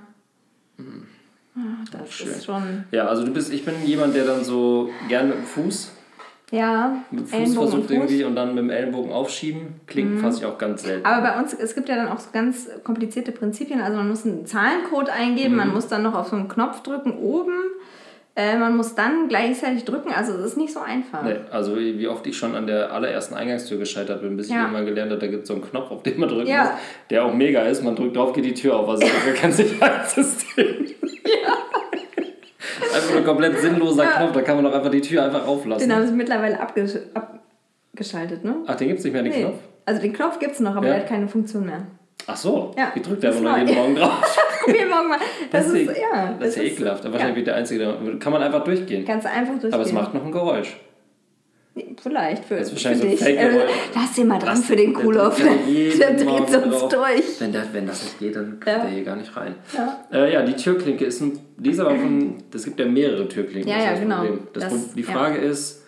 [1.55, 1.59] Ah,
[1.91, 2.27] Das schön.
[2.29, 2.83] ist schon.
[2.91, 5.91] Ja, also du bist, ich bin jemand, der dann so gern mit dem Fuß
[6.51, 7.89] Ja, mit dem Fuß Ellenbogen versucht Fuß.
[7.89, 7.95] Mhm.
[7.95, 9.61] irgendwie und dann mit dem Ellenbogen aufschieben.
[9.87, 11.05] Klingt fasse ich auch ganz selten.
[11.05, 13.81] Aber bei uns, es gibt ja dann auch so ganz komplizierte Prinzipien.
[13.81, 15.57] Also man muss einen Zahlencode eingeben, Mhm.
[15.57, 17.53] man muss dann noch auf so einen Knopf drücken oben.
[18.39, 21.23] Äh, man muss dann gleichzeitig drücken, also es ist nicht so einfach.
[21.23, 24.53] Nee, also wie wie oft ich schon an der allerersten Eingangstür gescheitert bin, bis ich
[24.53, 24.61] Ja.
[24.61, 26.61] irgendwann gelernt habe, da gibt es so einen Knopf, auf den man drücken Ja.
[26.65, 26.69] muss,
[27.09, 27.83] der auch mega ist.
[27.83, 28.87] Man drückt drauf, geht die Tür auf.
[28.89, 30.67] Also dafür kein Sicherheitssystem.
[32.93, 34.09] Einfach nur komplett sinnloser Ja.
[34.11, 35.95] Knopf, da kann man doch einfach die Tür einfach Den auflassen.
[35.95, 36.91] haben sie mittlerweile abgesch
[37.91, 38.57] abgeschaltet, ne?
[38.67, 39.41] Ach, den gibt es nicht mehr, den Nee.
[39.45, 39.57] Knopf?
[39.85, 40.93] Also den Knopf gibt es noch, aber Ja.
[40.93, 41.87] der hat keine Funktion mehr.
[42.27, 42.91] Ach so, Ja.
[42.95, 43.81] die drückt Das einfach nur ist jeden.
[43.81, 44.37] Morgen drauf.
[44.65, 45.17] Probier morgen mal.
[45.51, 47.05] Das, Das, ist, ist, ja, das ist ja ekelhaft.
[47.05, 47.43] Aber wahrscheinlich ja.
[47.45, 49.01] der Einzige, der, kann man einfach durchgehen.
[49.05, 49.73] Du einfach durchgehen.
[49.73, 50.77] Aber es macht noch ein Geräusch.
[52.01, 53.39] Vielleicht für, Das ist für wahrscheinlich so ein dich.
[53.39, 53.59] Äh,
[53.93, 55.03] lass den mal dran Lass- für den der
[55.45, 56.89] ja jeden Der dreht Morgen sonst drauf.
[56.89, 57.39] durch.
[57.39, 58.79] Wenn, das, wenn das nicht geht, dann kommt Ja.
[58.79, 59.55] der hier gar nicht rein.
[59.75, 59.99] Ja.
[60.11, 61.39] Äh, ja, die Türklinke ist ein.
[61.57, 62.35] Die ist aber von.
[62.53, 63.69] Es gibt ja mehrere Türklinken.
[63.71, 64.15] Ja, das ja, das genau.
[64.17, 64.39] Problem.
[64.53, 65.11] Das, Das- die ja.
[65.11, 65.83] Frage ist: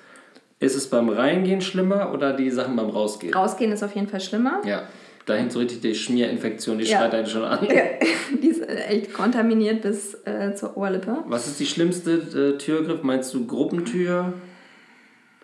[0.59, 3.33] Ist es beim Reingehen schlimmer oder die Sachen beim Rausgehen?
[3.33, 4.61] Rausgehen ist auf jeden Fall schlimmer.
[4.65, 4.83] Ja,
[5.29, 6.97] dahin so richtig die Schmierinfektion, die Ja.
[6.99, 7.65] schreit einen schon an.
[7.65, 7.83] Ja,
[8.41, 11.17] die ist echt kontaminiert bis äh, zur Oberlippe.
[11.27, 13.03] Was ist die schlimmste äh, Türgriff?
[13.03, 14.33] Meinst du Gruppentür,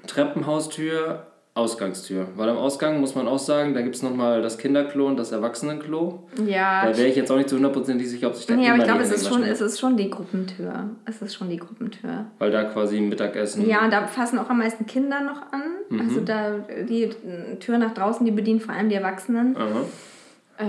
[0.07, 1.25] Treppenhaustür,
[1.55, 2.27] Ausgangstür?
[2.35, 5.31] Weil am Ausgang muss man auch sagen, da gibt es nochmal das Kinderklo und das
[5.31, 6.27] Erwachsenenklo.
[6.45, 8.79] Ja, Da wäre ich jetzt auch nicht so hundertprozentig sicher, ob sich da nee, aber
[8.79, 10.89] ich glaube, es ist, schon, es ist schon die Gruppentür.
[11.05, 12.25] Es ist schon die Gruppentür.
[12.39, 13.65] Weil da quasi Mittagessen.
[13.69, 15.61] Ja, und da fassen auch am meisten Kinder noch an.
[15.89, 16.01] Mhm.
[16.01, 19.55] Also da die äh, Tür nach draußen, die bedienen vor allem die Erwachsenen.
[19.55, 19.85] Aha.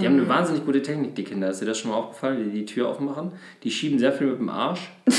[0.01, 1.51] Die haben eine wahnsinnig gute Technik, die Kinder.
[1.51, 3.33] Ist dir das schon mal aufgefallen, die die Tür aufmachen?
[3.65, 4.93] Die schieben sehr viel mit dem Arsch.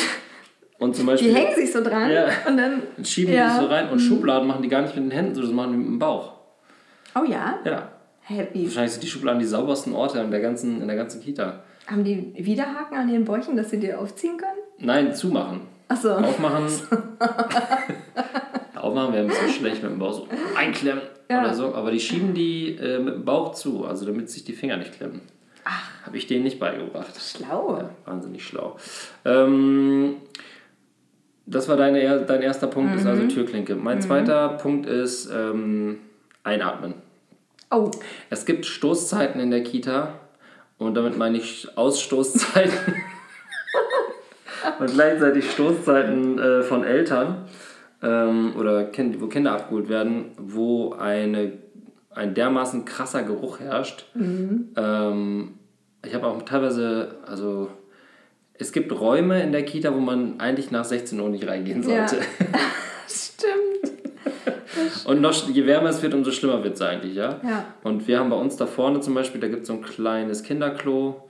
[0.79, 2.27] Und zum Die Beispiel hängen sich so dran Ja.
[2.47, 2.83] und dann.
[3.03, 3.47] schieben Ja.
[3.47, 3.53] Mhm.
[3.53, 5.71] die so rein und Schubladen machen die gar nicht mit den Händen, sondern das machen
[5.71, 6.33] die mit dem Bauch.
[7.15, 7.59] Oh ja?
[7.65, 7.91] Ja.
[8.21, 8.65] Happy.
[8.65, 11.63] Wahrscheinlich sind die Schubladen die saubersten Orte in der ganzen, in der ganzen Kita.
[11.87, 14.59] Haben die Widerhaken an ihren Bäuchen, dass sie die aufziehen können?
[14.79, 15.61] Nein, zumachen.
[15.87, 16.11] Achso.
[16.15, 16.65] Aufmachen.
[18.75, 21.41] Aufmachen wäre ein bisschen schlecht mit dem Bauch so einklemmen Ja.
[21.41, 21.73] oder so.
[21.73, 24.93] Aber die schieben die äh, mit dem Bauch zu, also damit sich die Finger nicht
[24.93, 25.21] klemmen.
[25.65, 26.05] Ach.
[26.05, 27.07] Habe ich denen nicht beigebracht.
[27.19, 27.77] Schlau.
[27.77, 28.77] Ja, wahnsinnig schlau.
[29.25, 30.15] Ähm,
[31.47, 33.09] das war deine, dein erster Punkt, ist Mhm.
[33.09, 33.75] also Türklinke.
[33.75, 35.99] Mein zweiter Punkt ist ähm,
[36.43, 36.95] Einatmen.
[37.71, 37.91] Oh,
[38.29, 40.13] Es gibt Stoßzeiten in der Kita
[40.77, 42.71] und damit meine ich Ausstoßzeiten
[44.79, 47.45] und gleichzeitig Stoßzeiten äh, von Eltern
[48.01, 51.53] ähm, oder kind, wo Kinder abgeholt werden, wo eine,
[52.11, 54.05] ein dermaßen krasser Geruch herrscht.
[54.15, 55.53] Ähm,
[56.05, 57.69] ich habe auch teilweise, also
[58.59, 62.07] es gibt Räume in der Kita, wo man eigentlich nach 16 Uhr nicht reingehen Ja.
[62.07, 62.23] sollte.
[63.07, 63.97] stimmt.
[65.05, 67.39] Und noch, je wärmer es wird, umso schlimmer wird es eigentlich, ja?
[67.43, 67.65] Ja.
[67.83, 70.43] Und wir haben bei uns da vorne zum Beispiel, da gibt es so ein kleines
[70.43, 71.23] Kinderklo.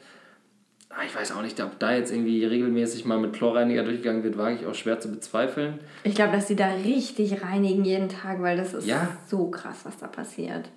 [0.90, 4.38] Ah, Ich weiß auch nicht, ob da jetzt irgendwie regelmäßig mal mit Chlorreiniger durchgegangen wird,
[4.38, 5.80] wage ich auch schwer zu bezweifeln.
[6.04, 9.08] Ich glaube, dass die da richtig reinigen jeden Tag, weil das ist Ja.
[9.28, 10.70] so krass, was da passiert.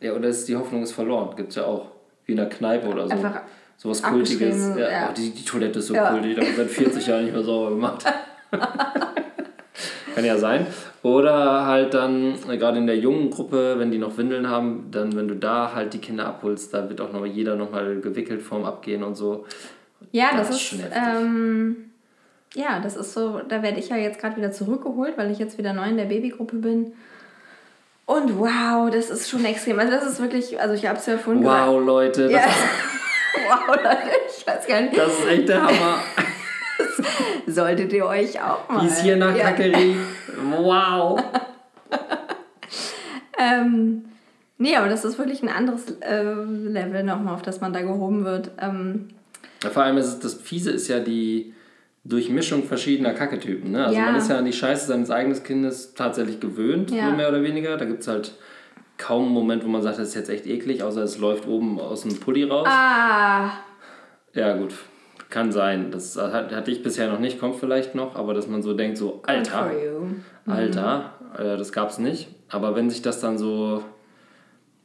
[0.00, 1.90] Ja, oder ist die Hoffnung ist verloren, gibt es ja auch.
[2.26, 3.12] Wie in der Kneipe oder so.
[3.12, 3.42] Einfach
[3.76, 4.70] Sowas Kultiges.
[4.78, 5.08] Ja, ja.
[5.10, 6.10] Oh, die, die Toilette ist so Ja.
[6.10, 8.04] kultig, die haben seit 40 Jahren nicht mehr sauber gemacht.
[10.14, 10.66] Kann ja sein.
[11.02, 15.14] Oder halt dann, äh, gerade in der jungen Gruppe, wenn die noch Windeln haben, dann,
[15.16, 18.64] wenn du da halt die Kinder abholst, da wird auch noch jeder nochmal gewickelt vorm
[18.64, 19.44] Abgehen und so.
[20.12, 20.80] Ja, Das das, ist ist.
[20.94, 21.90] ähm,
[22.54, 23.40] ja, das ist so.
[23.48, 26.04] Da werde ich ja jetzt gerade wieder zurückgeholt, weil ich jetzt wieder neu in der
[26.04, 26.92] Babygruppe bin.
[28.06, 29.78] Und wow, das ist schon extrem.
[29.78, 30.60] Also, das ist wirklich.
[30.60, 32.48] Also, ich habe es ja vorhin Wow, Leute, das, gesagt.
[32.48, 32.93] Ja.
[33.48, 33.88] Wow, Leute,
[34.38, 34.96] ich weiß gar nicht.
[34.96, 35.98] das ist echt der Hammer.
[37.46, 38.80] Solltet ihr euch auch mal.
[38.80, 39.44] Die ist hier nach ja.
[39.50, 39.98] Kacke riecht.
[40.58, 41.22] Wow.
[43.38, 44.04] Ähm,
[44.58, 48.24] nee, aber das ist wirklich ein anderes äh, Level nochmal, auf das man da gehoben
[48.24, 48.50] wird.
[48.60, 49.08] Ähm,
[49.62, 51.52] Ja, Vor allem ist es, das Fiese ist ja die
[52.04, 53.72] Durchmischung verschiedener Kacketypen.
[53.72, 53.84] Ne?
[53.86, 54.06] Also Ja.
[54.06, 57.10] man ist ja an die Scheiße seines eigenen Kindes tatsächlich gewöhnt, Ja.
[57.10, 57.76] mehr oder weniger.
[57.76, 58.34] Da gibt es halt
[58.98, 61.80] kaum einen Moment, wo man sagt, das ist jetzt echt eklig, außer es läuft oben
[61.80, 62.66] aus dem Pulli raus.
[62.68, 63.50] ah,
[64.32, 64.74] Ja gut,
[65.30, 65.90] kann sein.
[65.90, 68.98] Das hat- hatte ich bisher noch nicht, kommt vielleicht noch, aber dass man so denkt,
[68.98, 69.70] so Alter.
[70.46, 72.28] Alter, äh, das gab's nicht.
[72.48, 73.82] Aber wenn sich das dann so,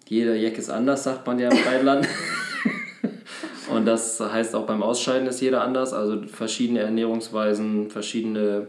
[0.07, 2.07] jeder Jack ist anders, sagt man ja im Rheinland.
[3.71, 8.67] Und das heißt auch beim Ausscheiden ist jeder anders, also verschiedene Ernährungsweisen, verschiedene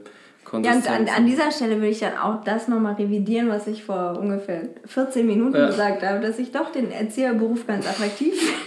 [0.53, 3.85] Ja, und an, an dieser Stelle würde ich dann auch das nochmal revidieren, was ich
[3.85, 5.67] vor ungefähr 14 Minuten Ja.
[5.67, 8.59] gesagt habe, dass ich doch den Erzieherberuf ganz attraktiv finde.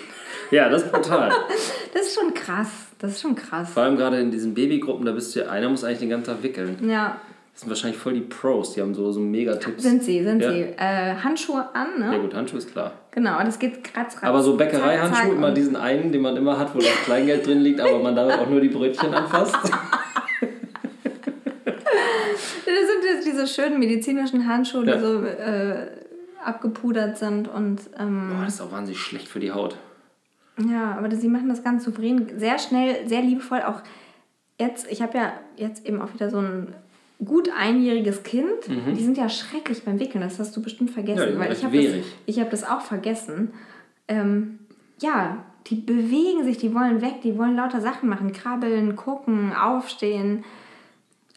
[0.52, 1.32] ja, das ist brutal.
[1.94, 2.70] Das ist schon krass.
[3.00, 3.70] Das ist schon krass.
[3.74, 6.28] Vor allem gerade in diesen Babygruppen, da bist du ja, einer muss eigentlich den ganzen
[6.34, 6.78] Tag wickeln.
[6.90, 7.18] Ja,
[7.52, 9.84] Das sind wahrscheinlich voll die Pros, die haben so, so Mega-Tipps.
[9.84, 10.52] sind sie, sind Ja.
[10.52, 10.62] sie.
[10.78, 12.14] Äh, Handschuhe an, ne?
[12.14, 12.94] Ja gut, Handschuh ist klar.
[13.12, 14.24] Genau, das geht kratz, kratz.
[14.30, 17.82] Aber so Bäckereihandschuhe, immer diesen einen, den man immer hat, wo das Kleingeld drin liegt,
[17.82, 19.54] aber man damit auch nur die Brötchen anfasst.
[22.66, 24.96] Das sind jetzt diese schönen medizinischen Handschuhe, Ja.
[24.96, 25.88] die so äh,
[26.44, 29.78] abgepudert sind und ähm, Boah, das ist auch wahnsinnig schlecht für die Haut.
[30.70, 33.82] ja, aber sie machen das ganz souverän, sehr schnell, sehr liebevoll, auch
[34.60, 36.74] jetzt, ich habe ja jetzt eben auch wieder so ein
[37.24, 38.68] gut einjähriges Kind.
[38.68, 38.96] Mhm.
[38.96, 41.30] Die sind ja schrecklich beim Wickeln, das hast du bestimmt Ja, vergessen.
[41.30, 41.94] sind weil ich habe das,
[42.26, 43.54] ich hab das auch vergessen.
[44.10, 44.60] Ähm,
[45.02, 50.44] ja, die bewegen sich, die wollen weg, die wollen lauter Sachen machen, krabbeln, gucken, aufstehen.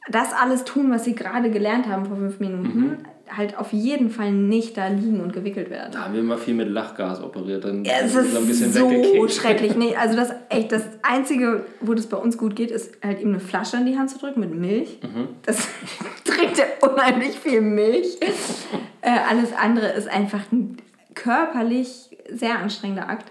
[0.08, 2.78] Das alles tun, was sie gerade gelernt haben vor fünf Minuten.
[2.80, 2.96] Mhm.
[3.28, 5.90] Halt auf jeden Fall nicht da liegen und gewickelt werden.
[5.92, 7.64] Da haben wir immer viel mit Lachgas operiert.
[7.64, 9.32] Dann Ja, es ist er ist so weggekickt.
[9.32, 9.74] schrecklich.
[9.76, 13.30] Nee, also das echt das Einzige, wo das bei uns gut geht, ist halt ihm
[13.30, 15.00] eine Flasche in die Hand zu drücken mit Milch.
[15.02, 15.28] Mhm.
[15.44, 15.66] Das
[16.24, 18.16] trinkt er unheimlich viel Milch.
[19.00, 20.76] äh, alles andere ist einfach ein
[21.14, 23.26] körperlich sehr anstrengender Akt.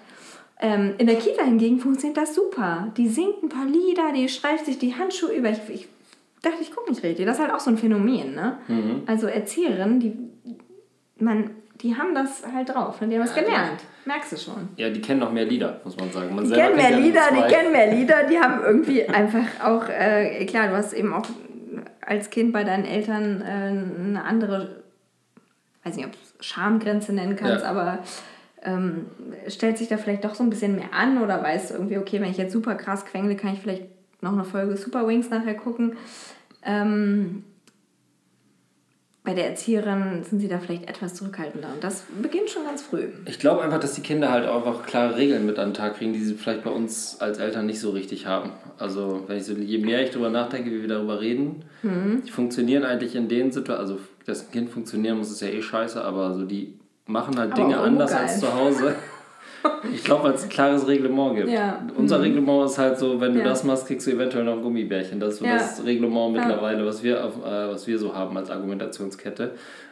[0.60, 2.92] Ähm, in der Kita hingegen funktioniert das super.
[2.98, 5.50] Die singt ein paar Lieder, die streift sich die Handschuhe über.
[5.50, 5.88] Ich, ich
[6.46, 7.26] dachte, ich gucke nicht richtig.
[7.26, 8.36] Das ist halt auch so ein Phänomen.
[8.36, 8.58] Ne?
[8.68, 9.04] Mhm.
[9.06, 10.14] Also Erzieherinnen, die,
[11.18, 13.02] man, die haben das halt drauf.
[13.02, 13.08] Ne?
[13.10, 13.82] Die haben das gelernt.
[14.06, 14.70] Merkst du schon.
[14.78, 16.36] Ja, die kennen noch mehr Lieder, muss man sagen.
[16.36, 19.89] Man Die kennen mehr ja Lieder, die kennen mehr Lieder, die haben irgendwie einfach auch,
[19.89, 21.26] äh, klar, du hast eben auch
[22.02, 24.84] als Kind bei deinen Eltern äh, eine andere,
[25.84, 27.72] weiß nicht, ob du es Schamgrenze nennen kannst, Ja.
[27.72, 28.00] aber
[28.64, 29.08] ähm,
[29.48, 32.30] stellt sich da vielleicht doch so ein bisschen mehr an oder weißt irgendwie, okay, wenn
[32.32, 33.86] ich jetzt super krass quengle, kann ich vielleicht
[34.26, 35.96] noch eine Folge Super Wings nachher gucken.
[36.64, 37.44] Ähm,
[39.24, 43.08] bei der Erzieherin sind sie da vielleicht etwas zurückhaltender und das beginnt schon ganz früh.
[43.26, 45.96] Ich glaube einfach, dass die Kinder halt auch einfach klare Regeln mit an den Tag
[45.98, 48.52] kriegen, die sie vielleicht bei uns als Eltern nicht so richtig haben.
[48.78, 52.22] Also, wenn ich so, je mehr ich darüber nachdenke, wie wir darüber reden, Mhm.
[52.26, 55.62] die funktionieren eigentlich in den Situationen, also, dass ein Kind funktionieren muss, ist ja eh
[55.62, 58.28] scheiße, aber so die machen halt Aber Dinge anders ungeil.
[58.28, 58.96] als zu Hause.
[59.93, 61.49] Ich glaube, weil es ein klares Reglement gibt.
[61.49, 61.80] Ja.
[61.82, 61.91] Mhm.
[61.97, 63.45] Unser Reglement ist halt so, wenn du Ja.
[63.45, 65.20] das machst, kriegst du eventuell noch ein Gummibärchen.
[65.20, 65.53] Das ist so Ja.
[65.57, 69.51] das Reglement mittlerweile, was, wir auf, äh, was wir so haben als Argumentationskette.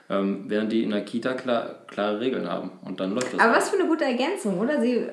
[0.10, 2.72] Ähm, während die in der Kita klar, klare Regeln haben.
[2.84, 3.40] Und dann läuft das.
[3.40, 4.82] Aber was für eine gute Ergänzung, oder?
[4.82, 5.08] Sie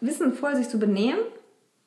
[0.00, 1.18] wissen vorher, sich zu benehmen,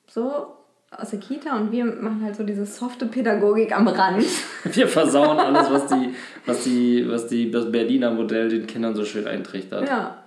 [0.08, 0.46] so
[0.90, 4.24] aus der Kita und wir machen halt so diese softe Pädagogik am Rand.
[4.64, 6.14] Wir versauen alles, was die,
[6.46, 9.86] was die, was die, das Berliner Modell den Kindern so schön eintrichtert.
[9.88, 10.19] Ja,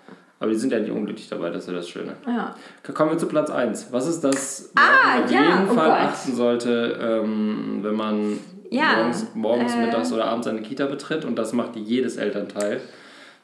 [0.44, 2.18] Aber die sind ja nicht unglücklich dabei, das ist ja das Schöne.
[2.28, 2.54] ja.
[2.94, 3.94] Kommen wir zu Platz 1.
[3.94, 6.00] Was ist das, Ah, worauf man auf ja, jeden oh Fall Gott.
[6.00, 8.40] achten sollte, ähm, wenn man
[8.70, 11.24] Ja, morgens, morgens äh, mittags oder abends eine Kita betritt?
[11.24, 12.82] Und das macht jedes Elternteil.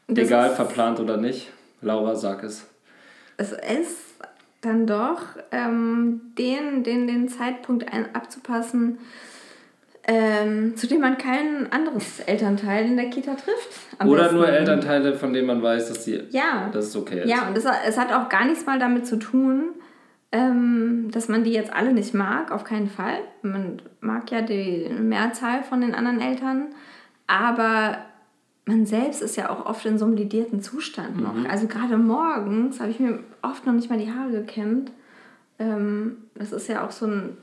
[0.10, 1.50] Egal, verplant oder nicht.
[1.82, 2.68] Laura, sag es.
[3.38, 4.18] Es ist
[4.60, 5.22] dann doch
[5.52, 8.98] ähm, den, den, den Zeitpunkt ein, abzupassen,
[10.12, 14.04] ähm, zu dem man kein anderes Elternteil in der Kita trifft.
[14.04, 14.36] Oder besten.
[14.38, 16.24] nur Elternteile, von denen man weiß, dass sie.
[16.32, 16.70] Ja.
[16.74, 17.20] Das ist okay.
[17.20, 17.30] Ist.
[17.30, 19.66] Ja, und es, es hat auch gar nichts mal damit zu tun,
[20.32, 23.20] ähm, dass man die jetzt alle nicht mag, auf keinen Fall.
[23.44, 26.70] Man mag ja die Mehrzahl von den anderen Eltern,
[27.28, 28.00] aber
[28.66, 31.36] man selbst ist ja auch oft in so einem lidierten Zustand noch.
[31.36, 31.46] Mhm.
[31.48, 34.92] Also gerade morgens habe ich mir oft noch nicht mal die Haare gekämmt.
[35.60, 37.38] Ähm, das ist ja auch so ein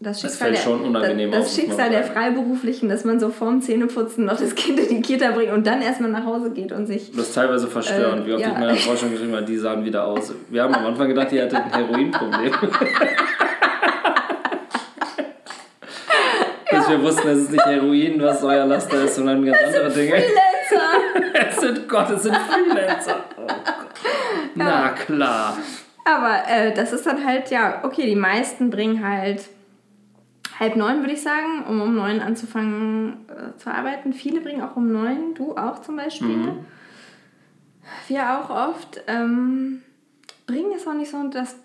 [0.00, 2.04] das Das Schicksal, fällt schon unangenehm das, auf, das man Schicksal der.
[2.04, 5.82] Freiberuflichen, dass man so vorm Zähneputzen noch das Kind in die Kita bringt und dann
[5.82, 8.48] erstmal nach Hause geht und sich Das ist teilweise verstörend, Äh, wie oft ja.
[8.52, 10.32] ich meiner Frau schon geschrieben habe, die sahen wieder aus.
[10.50, 12.52] Wir haben am Anfang gedacht, die hatte ein Heroinproblem.
[16.70, 20.10] Bis wir wussten, es ist nicht Heroin, was euer Laster ist, sondern ganz andere Dinge.
[20.12, 20.34] Freelancer.
[21.50, 23.24] Es sind Gott, es sind Freelancer.
[23.36, 23.56] Oh Gott.
[24.54, 25.56] Na klar.
[26.04, 29.42] Aber äh, das ist dann halt, ja, okay, die meisten bringen halt
[30.58, 34.12] halb neun, würde ich sagen, um um neun anzufangen äh, zu arbeiten.
[34.12, 36.28] Viele bringen auch um neun, du auch zum Beispiel.
[36.28, 36.58] Mhm.
[38.08, 39.00] Wir auch oft.
[39.06, 39.82] Ähm,
[40.46, 41.56] bringen es auch nicht so das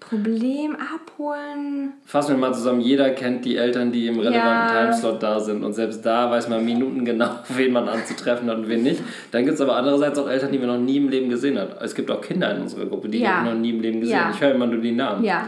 [0.00, 1.92] Problem abholen.
[2.04, 4.84] Fassen wir mal zusammen, jeder kennt die Eltern, die im relevanten Ja.
[4.86, 8.68] Timeslot da sind und selbst da weiß man Minuten genau, wen man anzutreffen hat und
[8.68, 9.00] wen nicht.
[9.30, 11.80] Dann gibt es aber andererseits auch Eltern, die man noch nie im Leben gesehen hat.
[11.80, 13.38] Es gibt auch Kinder in unserer Gruppe, die Ja.
[13.44, 14.30] ich noch nie im Leben gesehen Ja.
[14.32, 15.22] Ich höre immer nur die Namen.
[15.24, 15.46] Ja,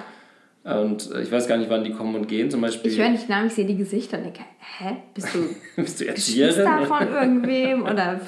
[0.65, 2.51] Und äh, ich weiß gar nicht, wann die kommen und gehen.
[2.51, 4.41] Zum Beispiel, ich höre nicht Namen, ich sehe die Gesichter und denke,
[4.79, 6.87] hä, bist du bist du Erzieherin?
[6.87, 8.21] von irgendwem oder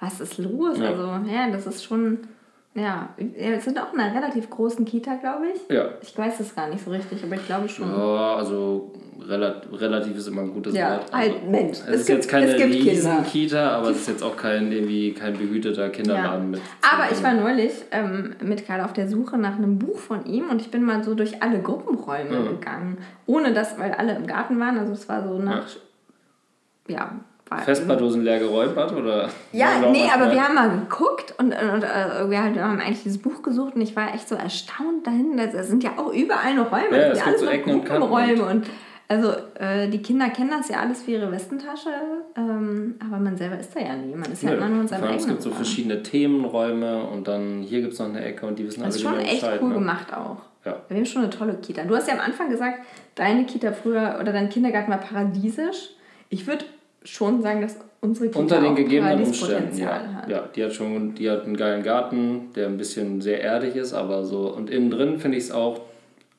[0.00, 0.78] was ist los?
[0.78, 0.90] Ja.
[0.90, 2.18] Also, ja, das ist schon,
[2.74, 5.74] ja, wir sind auch in einer relativ großen Kita, glaube ich.
[5.74, 5.90] Ja.
[6.02, 7.88] Ich weiß es gar nicht so richtig, aber ich glaube schon.
[7.88, 8.92] Ja, also
[9.28, 11.12] rela relativ ist immer ein gutes Ja, Wort.
[11.12, 12.54] halt, also, Mensch, Es, es ist gibt- jetzt keine.
[12.58, 16.60] Riesen-Kita, aber es ist jetzt auch kein, irgendwie, kein behüteter Kinderladen mit.
[16.82, 20.50] Aber ich war neulich ähm, mit Karl auf der Suche nach einem Buch von ihm
[20.50, 22.48] und ich bin mal so durch alle Gruppenräume Mhm.
[22.48, 22.98] gegangen.
[23.26, 24.78] Ohne das, weil alle im Garten waren.
[24.78, 25.64] Also es war so nach.
[26.88, 26.98] Ja.
[26.98, 27.20] war
[27.64, 28.92] Festbardosen leer geräumt hat?
[28.92, 33.18] Oder Ja, nee, aber wir haben mal geguckt und, und äh, wir haben eigentlich dieses
[33.18, 35.36] Buch gesucht und ich war echt so erstaunt dahin.
[35.36, 36.98] Da sind ja auch überall noch Räume.
[36.98, 38.66] Ja, es gibt ja so Ecken und Kanten Gruppenräume und
[39.06, 41.90] Also äh, die Kinder kennen das ja alles für ihre Westentasche,
[42.36, 44.14] ähm, aber man selber ist da ja nie.
[44.14, 47.28] Man ist ja immer nur in seinem allem, es eigenen gibt so verschiedene Themenräume und
[47.28, 49.46] dann hier gibt es noch eine Ecke und die wissen alle Das ist schon echt
[49.60, 49.74] cool ne?
[49.74, 50.38] gemacht auch.
[50.64, 50.80] Ja.
[50.88, 51.82] Wir haben schon eine tolle Kita.
[51.84, 52.78] Du hast ja am Anfang gesagt,
[53.14, 55.90] deine Kita früher oder dein Kindergarten war paradiesisch.
[56.30, 56.64] Ich würde
[57.04, 60.22] schon sagen, dass unsere Kita Unter den auch gegebenen Umständen, ja.
[60.22, 60.30] Hat.
[60.30, 60.48] ja.
[60.54, 64.24] Die hat schon, die hat einen geilen Garten, der ein bisschen sehr erdig ist, aber
[64.24, 64.48] so.
[64.54, 65.80] Und innen drin finde ich es auch,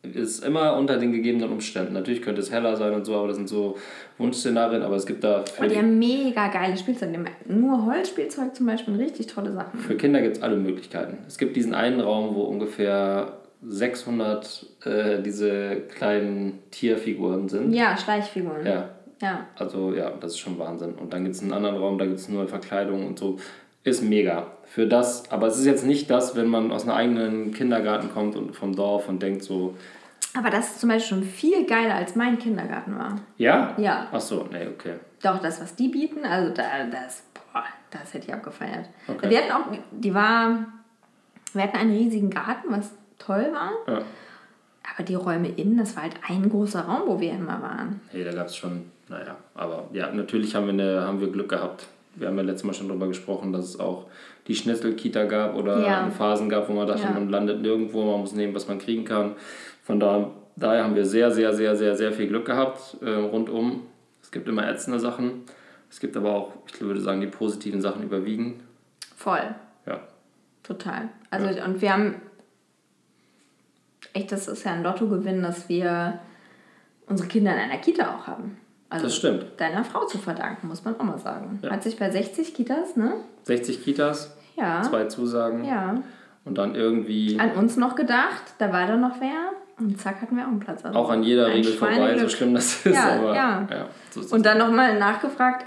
[0.04, 1.94] ist immer unter den gegebenen Umständen.
[1.94, 3.78] Natürlich könnte es heller sein und so, aber das sind so
[4.20, 7.10] Wunschszenarien, aber es gibt da Und die die, haben mega geile Spielzeug.
[7.12, 9.80] Die haben nur Holzspielzeug zum Beispiel, richtig tolle Sachen.
[9.80, 11.18] für Kinder gibt es alle Möglichkeiten.
[11.28, 13.34] Es gibt diesen einen Raum, wo ungefähr
[13.68, 17.74] 600 äh, diese kleinen Tierfiguren sind.
[17.74, 18.66] Ja, Schleichfiguren.
[18.66, 18.90] Ja,
[19.26, 19.46] ja.
[19.58, 20.94] Also ja, das ist schon Wahnsinn.
[20.96, 23.38] Und dann gibt es einen anderen Raum, da gibt es nur Verkleidung und so.
[23.84, 24.48] Ist mega.
[24.66, 28.36] Für das, aber es ist jetzt nicht das, wenn man aus einem eigenen Kindergarten kommt
[28.36, 29.76] und vom Dorf und denkt so,
[30.36, 33.20] Aber das ist zum Beispiel schon viel geiler, als mein Kindergarten war.
[33.38, 33.76] ja?
[33.78, 34.08] Ja.
[34.12, 34.96] Ach so, nee, okay.
[35.22, 37.24] Doch, das, was die bieten, also da, das,
[37.54, 38.90] boah, das hätte ich abgefeiert.
[39.08, 39.30] Okay.
[39.30, 40.66] Wir hatten auch, die war,
[41.54, 43.72] wir hatten einen riesigen Garten, was toll war.
[43.94, 44.02] Ja.
[44.96, 48.02] Aber die Räume innen, das war halt ein großer Raum, wo wir immer waren.
[48.12, 51.50] Hey, da gab es schon, naja, aber ja, natürlich haben wir, eine, haben wir Glück
[51.50, 51.88] gehabt.
[52.16, 54.06] Wir haben ja letztes Mal schon darüber gesprochen, dass es auch
[54.48, 56.10] die Schnitzelkita gab oder Ja.
[56.10, 57.12] Phasen gab, wo man dachte, Ja.
[57.12, 59.36] man landet nirgendwo, man muss nehmen, was man kriegen kann.
[59.84, 63.82] Von da, daher haben wir sehr, sehr, sehr, sehr, sehr viel Glück gehabt äh, rundum.
[64.22, 65.44] Es gibt immer ätzende Sachen.
[65.90, 68.62] Es gibt aber auch, ich würde sagen, die positiven Sachen überwiegen.
[69.16, 69.54] Voll,
[69.86, 70.00] Ja.
[70.64, 71.10] total.
[71.30, 72.16] Also, und wir haben,
[74.14, 76.20] echt, das ist ja ein Lottogewinn, dass wir
[77.08, 78.58] unsere Kinder in einer Kita auch haben.
[78.90, 79.46] Also Das stimmt.
[79.58, 81.60] deiner Frau zu verdanken, muss man auch mal sagen.
[81.64, 81.72] Ja.
[81.72, 83.14] Hat sich bei 60 Kitas, ne?
[83.44, 84.82] 60 Kitas, Ja.
[84.84, 85.96] zwei Zusagen Ja.
[86.46, 90.38] und dann irgendwie An uns noch gedacht, da war dann noch wer und zack hatten
[90.38, 90.86] wir auch einen Platz.
[90.86, 92.32] Also auch an jeder Regel vorbei, so Schweineglück.
[92.32, 92.94] schlimm das ist.
[92.96, 93.68] Ja, aber ja.
[94.12, 95.66] so ist Und dann nochmal nachgefragt,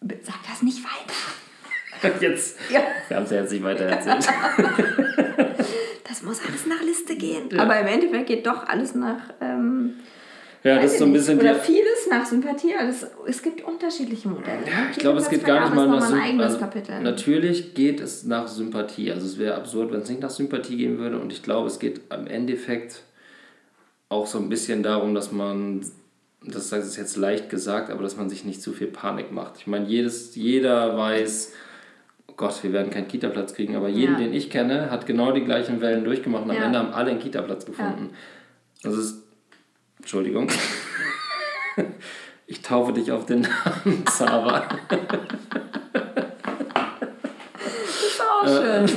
[0.00, 2.18] sag das nicht weiter.
[2.20, 2.80] jetzt, Ja.
[3.08, 4.26] wir haben es ja jetzt nicht weiter erzählt.
[6.08, 7.48] Das muss alles nach Liste gehen.
[7.58, 9.20] Aber im Endeffekt geht doch alles nach.
[9.40, 9.94] Ähm,
[10.62, 11.44] Ja, das ist so ein bisschen nicht.
[11.46, 12.74] Oder vieles nach Sympathie.
[12.74, 14.60] Also es, es gibt unterschiedliche Modelle.
[14.60, 14.66] ne?
[14.92, 16.38] Ich glaube, es geht gar nicht mal nach Sympathie.
[16.40, 19.10] Also, natürlich geht es nach Sympathie.
[19.10, 21.18] Also es wäre absurd, wenn es nicht nach Sympathie gehen würde.
[21.18, 23.02] Und ich glaube, es geht am Endeffekt
[24.10, 25.80] auch so ein bisschen darum, dass man,
[26.44, 29.54] das ist jetzt leicht gesagt, aber dass man sich nicht zu viel Panik macht.
[29.58, 31.52] Ich meine, jedes, jeder weiß,
[32.26, 34.18] oh Gott, wir werden keinen Kita-Platz kriegen, aber jeden, Ja.
[34.18, 36.64] den ich kenne, hat genau die gleichen Wellen durchgemacht und am Ja.
[36.64, 38.10] Ende haben alle einen Kita-Platz gefunden.
[38.82, 39.22] Das ist,
[40.00, 40.48] Entschuldigung.
[42.46, 44.64] Ich taufe dich auf den Namen Zara.
[47.52, 48.90] Das ist auch schön.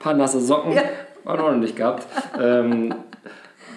[0.00, 0.72] paar nasse Socken.
[0.72, 0.82] Ja.
[1.24, 2.06] Auch noch nicht gehabt.
[2.40, 2.92] Ähm,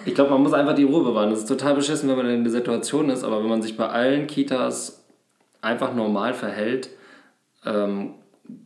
[0.04, 1.30] ich glaube, man muss einfach die Ruhe bewahren.
[1.30, 3.88] Das ist total beschissen, wenn man in der Situation ist, aber wenn man sich bei
[3.88, 5.04] allen Kitas
[5.60, 6.88] einfach normal verhält,
[7.64, 8.14] ähm,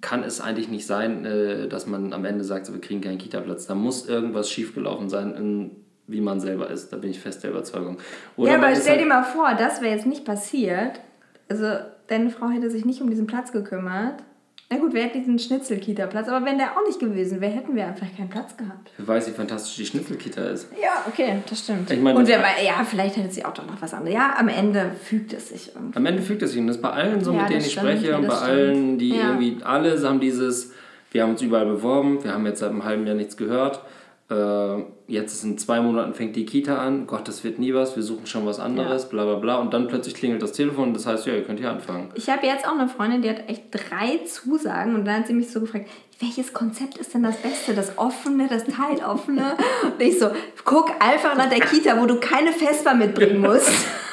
[0.00, 3.18] kann es eigentlich nicht sein, äh, dass man am Ende sagt, so, wir kriegen keinen
[3.18, 3.66] Kita-Platz.
[3.66, 6.92] Da muss irgendwas schiefgelaufen sein, in, wie man selber ist.
[6.92, 7.98] Da bin ich fest der Überzeugung.
[8.36, 11.00] Oder ja, aber stell halt- dir mal vor, das wäre jetzt nicht passiert.
[11.48, 11.66] Also,
[12.08, 14.22] deine Frau hätte sich nicht um diesen Platz gekümmert.
[14.68, 17.86] Na gut, wir hätten diesen Schnitzel-Kita-Platz, aber wenn der auch nicht gewesen wäre, hätten wir
[17.86, 18.90] einfach keinen Platz gehabt.
[18.98, 20.66] Wer weiß, wie fantastisch die Schnitzelkita ist.
[20.72, 21.88] Ja, okay, das stimmt.
[21.88, 24.14] Ich meine, Und wer weiß, ja, vielleicht hätte sie auch doch noch was anderes.
[24.14, 25.96] Ja, am Ende fügt es sich irgendwie.
[25.96, 26.58] Am Ende fügt es sich.
[26.60, 28.28] Und das ist bei allen so, Ja, mit denen ich stimmt, spreche ja, und bei
[28.28, 29.22] das allen, die stimmt.
[29.22, 29.28] Ja.
[29.40, 30.72] irgendwie, alle haben dieses,
[31.12, 33.80] wir haben uns überall beworben, wir haben jetzt seit einem halben Jahr nichts gehört.
[34.28, 37.94] Äh, jetzt ist in zwei Monaten fängt die Kita an, Gott, das wird nie was,
[37.94, 39.56] wir suchen schon was anderes, bla bla bla.
[39.56, 42.10] Und dann plötzlich klingelt das Telefon und das heißt, ja, ihr könnt hier anfangen.
[42.14, 45.32] Ich habe jetzt auch eine Freundin, die hat echt drei Zusagen und dann hat sie
[45.32, 45.86] mich so gefragt,
[46.18, 47.74] welches Konzept ist denn das Beste?
[47.74, 49.56] Das offene, das teiloffene?
[49.84, 50.30] Und ich so,
[50.64, 53.70] guck einfach nach der Kita, wo du keine Vespa mitbringen musst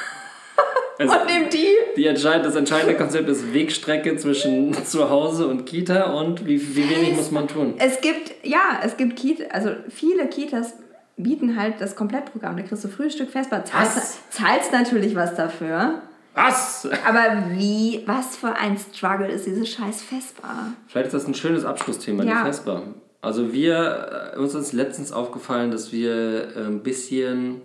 [0.98, 1.66] Also, und nimm die.
[1.96, 6.88] die entscheid, das entscheidende Konzept ist Wegstrecke zwischen zu Hause und Kita und wie, wie
[6.88, 7.74] wenig muss man tun.
[7.78, 10.74] Es gibt, ja, es gibt Kita, also viele Kitas
[11.16, 12.56] bieten halt das Komplettprogramm.
[12.56, 16.02] Da kriegst du Frühstück, Vespa, zahlst, zahlst natürlich was dafür.
[16.34, 16.88] Was?
[17.06, 20.72] Aber wie, was für ein Struggle ist diese scheiß Vespa?
[20.88, 22.40] Vielleicht ist das ein schönes Abschlussthema, Ja.
[22.42, 22.82] die Vespa.
[23.22, 27.62] Also wir, äh, uns ist letztens aufgefallen, dass wir äh, ein bisschen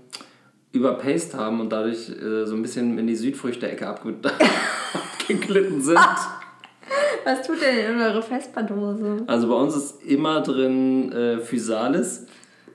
[0.72, 4.15] überpaced haben und dadurch äh, so ein bisschen in die Südfrüchte-Ecke abge
[4.93, 5.97] abgeglitten sind.
[7.24, 9.24] Was tut denn in eure Vespa-Dose?
[9.28, 12.26] Also bei uns ist immer drin äh, Physalis.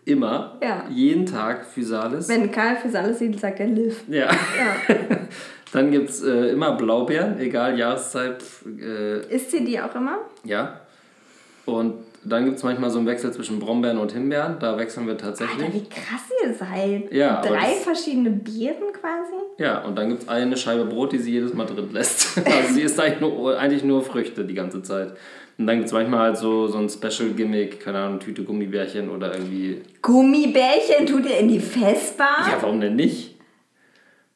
[0.05, 0.59] Immer.
[0.63, 0.85] Ja.
[0.91, 2.29] Jeden Tag Physalis.
[2.29, 4.03] Wenn Karl alles sieht, sagt er Liv.
[4.09, 4.27] ja.
[4.31, 4.97] Ja.
[5.73, 8.45] Dann gibt es äh, immer Blaubeeren, egal Jahreszeit.
[8.81, 10.19] Äh, Isst ihr die auch immer?
[10.45, 10.81] ja.
[11.67, 11.95] Und
[12.25, 14.57] dann gibt es manchmal so einen Wechsel zwischen Brombeeren und Himbeeren.
[14.59, 15.63] Da wechseln wir tatsächlich.
[15.63, 17.13] Alter, wie krass ihr seid.
[17.13, 19.35] Ja, Drei verschiedene Beeren quasi.
[19.59, 22.39] Ja, und dann gibt es eine Scheibe Brot, die sie jedes Mal drin lässt.
[22.45, 25.13] also sie isst eigentlich nur, eigentlich nur Früchte die ganze Zeit.
[25.59, 29.33] Und dann gibt es manchmal halt so, so ein Special-Gimmick, keine Ahnung, Tüte Gummibärchen oder
[29.35, 29.83] irgendwie.
[30.03, 32.49] Gummibärchen tut ihr in die Festbar?
[32.49, 33.37] Ja, warum denn nicht?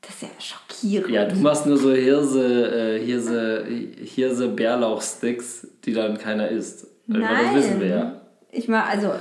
[0.00, 1.10] Das ist ja schockierend.
[1.10, 3.64] Ja, du machst nur so Hirse, äh, Hirse,
[4.04, 6.87] Hirse Bärlauch-Sticks, die dann keiner isst.
[7.08, 7.22] Nein.
[7.22, 8.20] Das wissen wir ja.
[8.50, 9.12] Ich mal, also.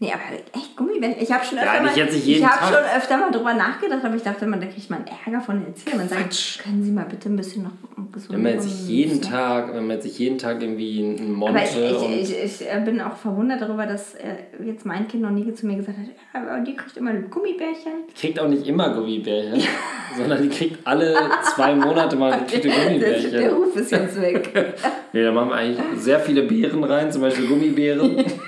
[0.00, 0.22] Nee, aber
[0.54, 1.20] echt Gummibärchen.
[1.20, 2.68] Ich habe schon öfter Ja, mal, ich Tag.
[2.68, 5.66] schon öfter mal drüber nachgedacht, aber ich dachte immer, da mal einen Ärger von den
[5.68, 6.60] Erziehern sagen, Quatsch.
[6.60, 7.72] können Sie mal bitte ein bisschen noch
[8.12, 11.32] gesund Wenn man jetzt sich jeden Tag, wenn man jetzt sich jeden Tag irgendwie einen
[11.32, 15.08] Monte Aber ich, ich, ich, ich äh, bin auch verwundert darüber, dass äh, jetzt mein
[15.08, 17.92] Kind noch nie zu mir gesagt hat, ja, aber die kriegt immer Gummibärchen.
[18.16, 19.60] kriegt auch nicht immer Gummibärchen,
[20.16, 21.16] sondern die kriegt alle
[21.56, 23.48] zwei Monate mal eine Tüte Der, der Gummibärchen.
[23.50, 24.74] Ruf ist jetzt weg.
[25.10, 28.24] Nee, da machen wir eigentlich sehr viele Beeren rein, zum Beispiel Gummibären.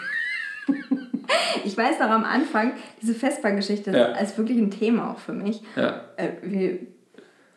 [1.64, 2.72] Ich weiß noch am Anfang,
[3.02, 4.06] diese Vespa-Geschichte Ja.
[4.18, 5.62] ist wirklich ein Thema auch für mich.
[5.76, 6.00] Ja.
[6.16, 6.78] Äh, wir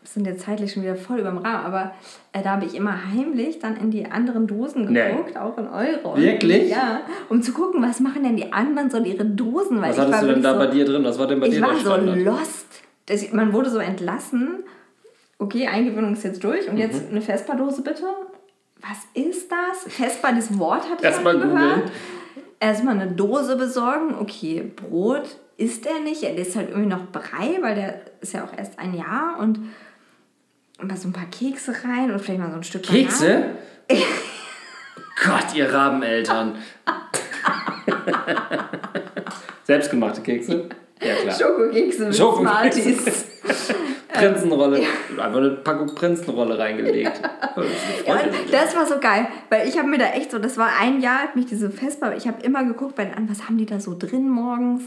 [0.06, 1.94] sind jetzt zeitlich schon wieder voll über dem Rahmen, aber
[2.34, 5.12] äh, da habe ich immer heimlich dann in die anderen Dosen Nee.
[5.12, 6.18] geguckt, auch in eure.
[6.18, 6.70] Wirklich?
[6.70, 9.82] Ja, um zu gucken, was machen denn die anderen so in ihre Dosen.
[9.82, 11.04] Was ich war hattest du denn da so, bei dir drin?
[11.06, 11.96] Was war denn bei Ich dir war der so
[12.30, 12.66] lost.
[13.06, 14.64] Das, man wurde so entlassen.
[15.40, 16.80] Okay, Eingewöhnung ist jetzt durch und Mhm.
[16.82, 18.04] jetzt eine Vespa-Dose bitte.
[18.82, 19.94] Was ist das?
[19.94, 21.84] Vespa, das Wort hatte ich Erst noch gehört.
[22.64, 24.16] Erstmal eine Dose besorgen.
[24.16, 26.24] Okay, Brot isst er nicht.
[26.24, 29.38] Er ist halt irgendwie noch Brei, weil der ist ja auch erst ein Jahr.
[29.38, 29.59] Und
[30.82, 32.84] mal so ein paar Kekse rein und vielleicht mal so ein Stück.
[32.84, 33.55] Kekse?
[35.26, 36.55] Gott, ihr Rabeneltern.
[39.66, 40.70] Selbstgemachte Kekse?
[41.01, 41.36] Ja, klar.
[41.38, 42.82] Schokokekse mit Schokokekse.
[42.82, 43.26] Smarties.
[44.14, 44.82] Prinzenrolle.
[45.18, 47.22] Einfach eine Packung Prinzenrolle reingelegt.
[47.55, 47.66] Das
[48.07, 48.51] Ja, freundlich.
[48.51, 51.20] das war so geil, weil ich habe mir da echt so, das war ein Jahr,
[51.20, 54.28] hat mich diese Vespa, ich habe immer geguckt bei was haben die da so drin
[54.28, 54.86] morgens,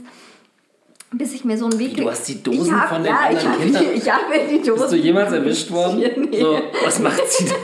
[1.12, 1.96] bis ich mir so einen Weg...
[1.96, 3.84] Wie, du hast die Dosen ich hab, von den ja, ich anderen hab, Kindern?
[3.94, 4.80] Ich habe die Dosen...
[4.80, 5.98] Bist du jemals erwischt worden?
[6.30, 6.40] Nee.
[6.40, 7.54] So, was macht sie da?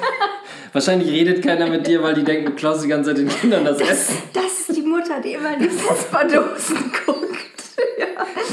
[0.72, 3.64] Wahrscheinlich redet keiner mit dir, weil die denken, du klaust die ganze Zeit den Kindern
[3.64, 7.32] das Essen, Das ist die Mutter, die immer in die Vespa-Dosen guckt.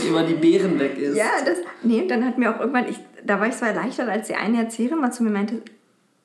[0.09, 1.15] Immer die Beeren weg ist.
[1.15, 1.57] Ja, das...
[1.83, 4.57] Nee, dann hat mir auch irgendwann, ich, da war ich so erleichtert, als die eine
[4.63, 5.61] Erzieherin mal zu mir meinte,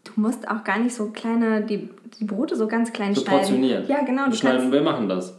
[0.04, 3.38] du musst auch gar nicht so kleine, die, die Brote so ganz klein So schneiden.
[3.40, 3.84] portionieren.
[3.86, 4.26] Ja, genau.
[4.26, 5.38] Du Schneiden, kannst, wir machen das.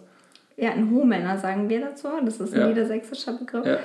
[0.57, 2.07] Ja, ein Hohmänner sagen wir dazu.
[2.23, 2.67] Das ist ein Ja.
[2.67, 3.65] niedersächsischer Begriff.
[3.65, 3.77] Ja.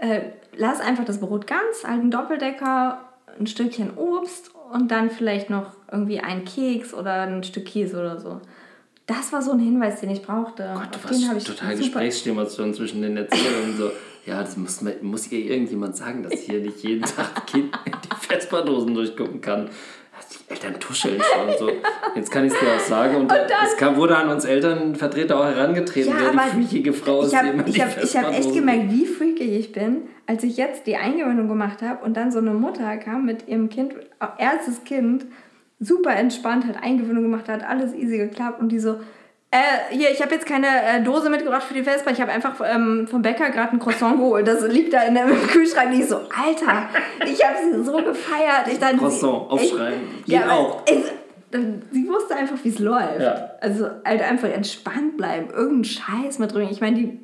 [0.00, 0.20] Äh,
[0.56, 3.00] lass einfach das Brot ganz, halt einen Doppeldecker,
[3.38, 8.18] ein Stückchen Obst und dann vielleicht noch irgendwie einen Keks oder ein Stück Käse oder
[8.20, 8.40] so.
[9.08, 10.70] Das war so ein Hinweis, den ich brauchte.
[10.74, 13.90] Gott, du Auf den warst ich total Gesprächsstimulation zwischen den Erziehern und so.
[14.26, 18.94] Ja, das muss, muss ihr irgendjemand sagen, dass hier nicht jeden Tag Kind die Vesperdosen
[18.94, 19.70] durchgucken kann.
[20.30, 21.70] Die Eltern tuscheln schon so.
[22.14, 23.16] Jetzt kann ich es dir auch sagen.
[23.22, 27.32] Und, dann- es kam, wurde an uns Elternvertreter auch herangetreten, wer die freakige Frau ist,
[27.32, 30.58] ich die habe ich hab, ich hab echt gemerkt, wie freakig ich bin, als ich
[30.58, 33.94] jetzt die Eingewöhnung gemacht habe und dann so eine Mutter kam mit ihrem Kind,
[34.36, 35.24] erstes Kind,
[35.80, 38.96] super entspannt, hat Eingewöhnung gemacht, hat alles easy geklappt und die so,
[39.50, 39.58] äh,
[39.90, 43.06] hier, ich habe jetzt keine äh, Dose mitgebracht für die Vespa, ich habe einfach ähm,
[43.08, 45.90] vom Bäcker gerade ein Croissant geholt, das liegt da in der, im Kühlschrank.
[45.98, 46.88] Ich so, Alter,
[47.24, 48.66] ich habe sie so gefeiert.
[48.70, 50.00] Ich dann, Croissant, aufschreiben.
[50.26, 50.82] Ich, ja, auch.
[51.50, 53.20] Dann- sie wusste einfach, wie es läuft.
[53.20, 53.52] Ja.
[53.62, 56.68] Also halt einfach entspannt bleiben, irgendeinen Scheiß mit drin.
[56.70, 57.20] Ich meine, die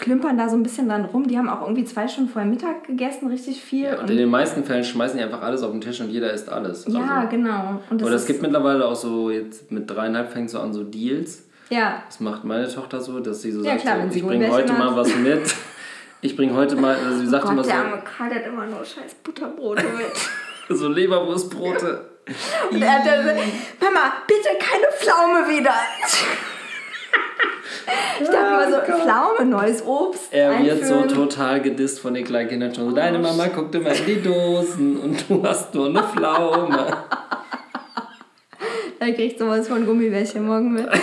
[0.00, 1.28] klimpern da so ein bisschen dran rum.
[1.28, 3.94] Die haben auch irgendwie zwei Stunden vorher Mittag gegessen, richtig viel.
[3.94, 6.48] Und in den meisten Fällen schmeißen die einfach alles auf den Tisch und jeder isst
[6.48, 6.86] alles.
[6.88, 7.80] ja, Also- genau.
[7.90, 11.44] Und das es gibt mittlerweile auch so, jetzt mit dreieinhalb fängt so an, so Deals.
[11.68, 14.50] ja, Das macht meine Tochter so, dass sie so Ja, sagt, klar, so, ich bringe
[14.50, 15.54] heute mal was mit.
[16.22, 18.66] Ich bringe heute mal, also sie sagt Gott, immer so, der arme Karl, hat immer
[18.66, 19.82] nur scheiß Butterbrote
[20.68, 20.76] mit.
[20.78, 22.04] so Leberwurstbrote.
[22.70, 23.30] Und er hat dann so,
[23.82, 25.72] Mama, bitte keine Pflaume wieder.
[28.20, 30.32] Ich dachte immer so, Pflaume, neues Obst.
[30.32, 31.08] Er wird so einführen.
[31.08, 34.98] total gedisst von den kleinen Kindern schon so, deine Mama guckt immer in die Dosen
[34.98, 36.86] und du hast nur eine Pflaume.
[38.98, 40.86] Er kriegt sowas von Gummibärchen morgen mit.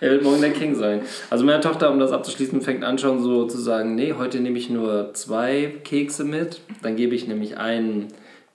[0.00, 1.00] Er wird morgen der King sein.
[1.30, 4.58] Also meine Tochter, um das abzuschließen, fängt an schon so zu sagen, nee, heute nehme
[4.58, 8.08] ich nur zwei Kekse mit, dann gebe ich nämlich einen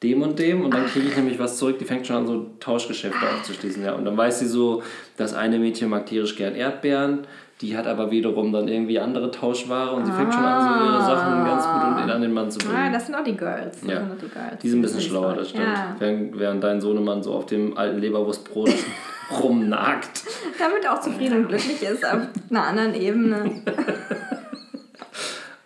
[0.03, 1.79] dem und dem und dann kriege ich nämlich was zurück.
[1.79, 3.83] Die fängt schon an, so Tauschgeschäfte aufzuschließen.
[3.83, 3.93] Ja.
[3.93, 4.83] Und dann weiß sie so,
[5.19, 7.27] das eine Mädchen mag tierisch gern Erdbeeren,
[7.61, 11.01] die hat aber wiederum dann irgendwie andere Tauschware und sie fängt schon an, so ihre
[11.03, 12.73] Sachen ganz gut und an den Mann zu bringen.
[12.75, 13.81] Ah, das sind auch die Girls.
[13.81, 13.97] Das Ja.
[13.99, 14.59] sind auch die Girls.
[14.61, 15.65] Die sind ein bisschen schlauer, das stimmt.
[15.65, 15.95] Ja.
[15.99, 18.71] Während, während dein Sohnemann so auf dem alten Leberwurstbrot
[19.43, 20.23] rumnagt.
[20.57, 23.61] Damit auch zufrieden und glücklich ist auf einer anderen Ebene.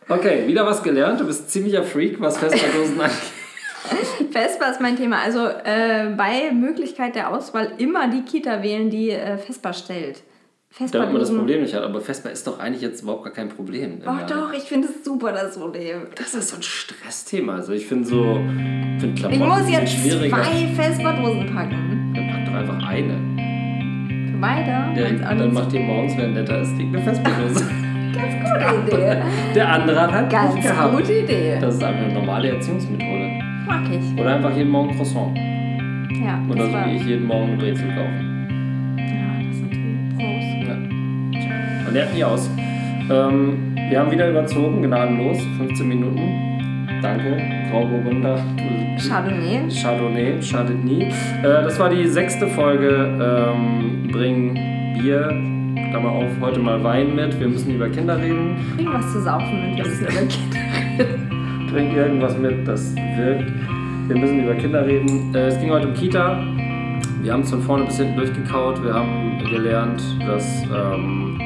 [0.10, 1.20] Okay, wieder was gelernt.
[1.22, 3.18] Du bist ziemlicher Freak, was Vesperdosen angeht.
[4.34, 5.22] Vespa ist mein Thema.
[5.24, 10.24] Also äh, bei Möglichkeit der Auswahl immer die Kita wählen, die äh, Vespa stellt.
[10.92, 11.84] Damit man das Problem nicht hat.
[11.84, 14.02] Aber Vespa ist doch eigentlich jetzt überhaupt gar kein Problem.
[14.08, 16.08] Oh doch, ich finde es super, das Problem.
[16.16, 17.58] Das ist so ein Stressthema.
[17.58, 18.40] Also ich finde so,
[19.00, 22.14] find Klamotten Ich muss jetzt zwei Vespa-Dosen packen.
[22.16, 24.32] Dann pack doch einfach eine.
[24.32, 25.28] Für beide?
[25.28, 27.70] Auch dann macht ihr morgens, wenn netter ist, liegt eine Vespa-Dose.
[28.14, 29.22] Ganz gute Idee.
[29.54, 30.98] Der andere hat halt Ganz nicht gehabt.
[30.98, 31.58] gute Idee.
[31.62, 33.53] Das ist einfach eine normale Erziehungsmethode.
[33.68, 34.20] Mag ich.
[34.20, 35.38] Oder einfach jeden Morgen Croissant.
[35.38, 38.98] Ja, Oder so wie ich jeden Morgen ein Brezel kaufen.
[38.98, 40.68] ja, das ist natürlich Prost.
[40.68, 41.84] Ja.
[41.86, 42.50] Man lernt nie aus.
[43.12, 46.22] Ähm, wir haben wieder überzogen, gnadenlos, 15 Minuten.
[47.02, 47.38] Danke,
[47.70, 48.40] Grauburgunder.
[48.98, 49.70] Chardonnay.
[49.70, 51.04] Chardonnay, schadet nie.
[51.04, 51.12] Äh,
[51.44, 52.90] das war die sechste Folge.
[53.52, 54.54] Ähm, bring
[54.98, 55.28] Bier,
[55.90, 57.38] Klammer auf, heute mal Wein mit.
[57.40, 58.56] Wir müssen über Kinder reden.
[58.76, 59.78] Bring was zu saufen mit.
[59.78, 60.63] Wir müssen über Kinder
[61.74, 63.52] Bring irgendwas mit, das wirkt.
[64.08, 65.34] Wir müssen über Kinder reden.
[65.34, 66.40] Äh, es ging heute um Kita.
[67.24, 68.84] Wir haben es von vorne bis hinten durchgekaut.
[68.84, 71.40] Wir haben gelernt, dass ähm,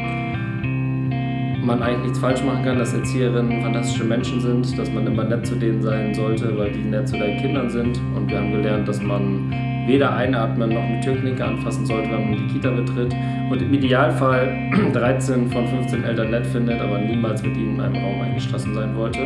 [1.65, 5.47] man eigentlich nichts falsch machen kann, dass Erzieherinnen fantastische Menschen sind, dass man immer nett
[5.47, 7.97] zu denen sein sollte, weil die nett zu deinen Kindern sind.
[8.13, 9.49] Und wir haben gelernt, dass man
[9.87, 13.15] weder einatmen noch eine Türklinke anfassen sollte, wenn man die Kita betritt.
[13.49, 14.53] Und im Idealfall
[14.93, 18.93] 13 von 15 Eltern nett findet, aber niemals mit ihnen in einem Raum eingeschlossen sein
[18.93, 19.19] wollte.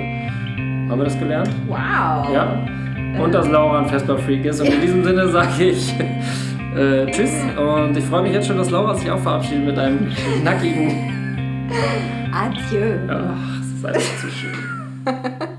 [0.91, 1.49] Haben wir das gelernt?
[1.69, 2.33] Wow.
[2.33, 2.67] Ja.
[3.17, 4.59] Und dass Laura ein Vespa-Freak ist.
[4.59, 5.95] Und in diesem Sinne sage ich
[6.75, 7.31] äh, Tschüss.
[7.57, 10.11] Und ich freue mich jetzt schon, dass Laura sich auch verabschiedet mit einem
[10.41, 11.69] knackigen.
[12.33, 12.97] Adieu.
[13.09, 15.47] Ach, es ist einfach zu schön.